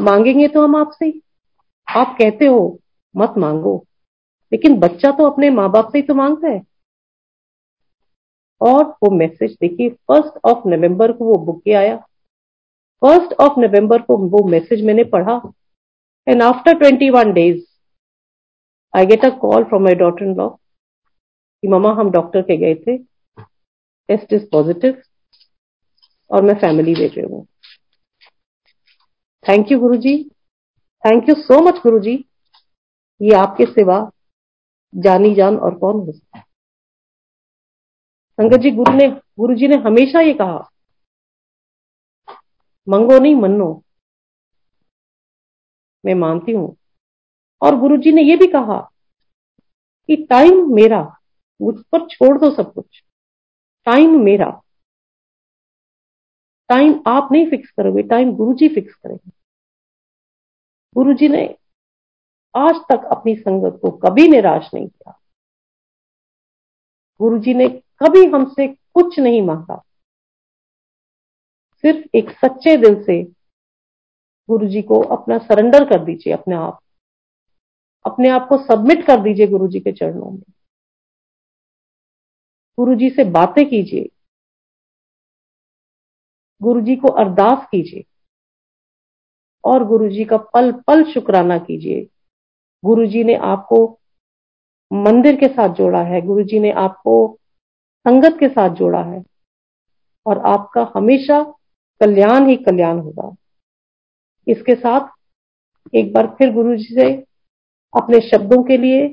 [0.00, 1.22] मांगेंगे तो हम आपसे ही।
[1.96, 2.80] आप कहते हो,
[3.16, 3.84] मत मांगो।
[4.52, 6.62] लेकिन बच्चा तो अपने माँ बाप से ही तो माँगता है।
[8.60, 12.06] और वो मैसेज देखिए फ़र्स्ट ऑफ़ नवंबर को वो बुक आया।
[13.04, 15.40] फ़र्स्ट ऑफ़ नवंबर को वो मैसेज मैंने पढ़ा।
[16.26, 17.62] And after twenty one days
[18.94, 22.74] I get a call from my daughter in law कि मामा हम डॉक्टर के गए
[22.74, 22.96] थे।
[24.08, 25.02] टेस्ट इज़ पॉजिटिव
[26.30, 27.46] और मैं फैमिली भेज रही हूँ।
[29.44, 30.16] Thank you Guru ji
[31.04, 32.24] thank you so much Guru ji
[33.20, 33.98] ये आपके सिवा
[34.94, 36.44] जानी जान और कौन हो सकता है?
[38.38, 40.70] संगत जी, गुरु ने गुरु जी ने हमेशा ये कहा।
[42.88, 43.84] मंगो नहीं मनो
[46.06, 46.76] मैं मानती हूँ।
[47.62, 48.80] और गुरु जी ने यह भी कहा
[50.08, 51.16] कि टाइम मेरा
[51.62, 53.02] मुझ पर छोड़ दो सब कुछ।
[53.84, 54.62] टाइम मेरा।
[56.68, 59.30] टाइम आप नहीं फिक्स करोगे टाइम गुरु जी फिक्स करेंगे।
[60.94, 61.46] गुरु जी ने
[62.56, 65.20] आज तक अपनी संगत को कभी निराश नहीं किया।
[67.20, 69.82] गुरु जी ने कभी हमसे कुछ नहीं मांगा।
[71.86, 73.22] सिर्फ़ एक सच्चे दिल से
[74.50, 76.80] गुरु जी को अपना सरेंडर कर दीजिए, अपने आप।
[78.06, 80.42] अपने आप को सबमिट कर दीजिए गुरु जी के चरणों में।
[82.78, 84.08] गुरु जी से बातें कीजिए।
[86.62, 88.04] गुरु जी को अरदास कीजिए।
[89.64, 92.08] और गुरु जी का पल पल शुक्राना कीजिए।
[92.84, 94.00] गुरु जी ने आपको
[94.92, 97.38] मंदिर के साथ जोड़ा है। गुरु जी ने आपको
[98.08, 99.24] संगत के साथ जोड़ा है।
[100.26, 101.54] और आपका हमेशा
[102.00, 103.34] कल्याण ही कल्याण होगा।
[104.46, 107.12] इसके साथ एक बार फिर गुरु जी से
[107.92, 109.12] अपने शब्दों के लिए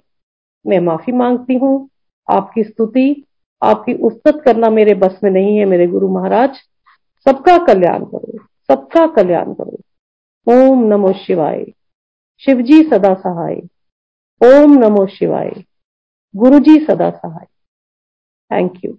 [0.68, 1.90] मैं माफ़ी मांगती हूँ।
[2.28, 3.26] आपकी स्तुति,
[3.64, 6.58] आपकी उस्तत करना मेरे बस में नहीं है, मेरे गुरु महाराज।
[7.26, 9.78] सबका कल्याण करो, सबका कल्याण करो।
[10.48, 11.66] ओम नमो शिवाय।
[12.42, 13.56] शिवजी सदा सहाय।
[14.42, 15.52] ओम नमो शिवाय।
[16.36, 17.46] गुरु जी सदा सहाय।
[18.52, 18.98] Thank you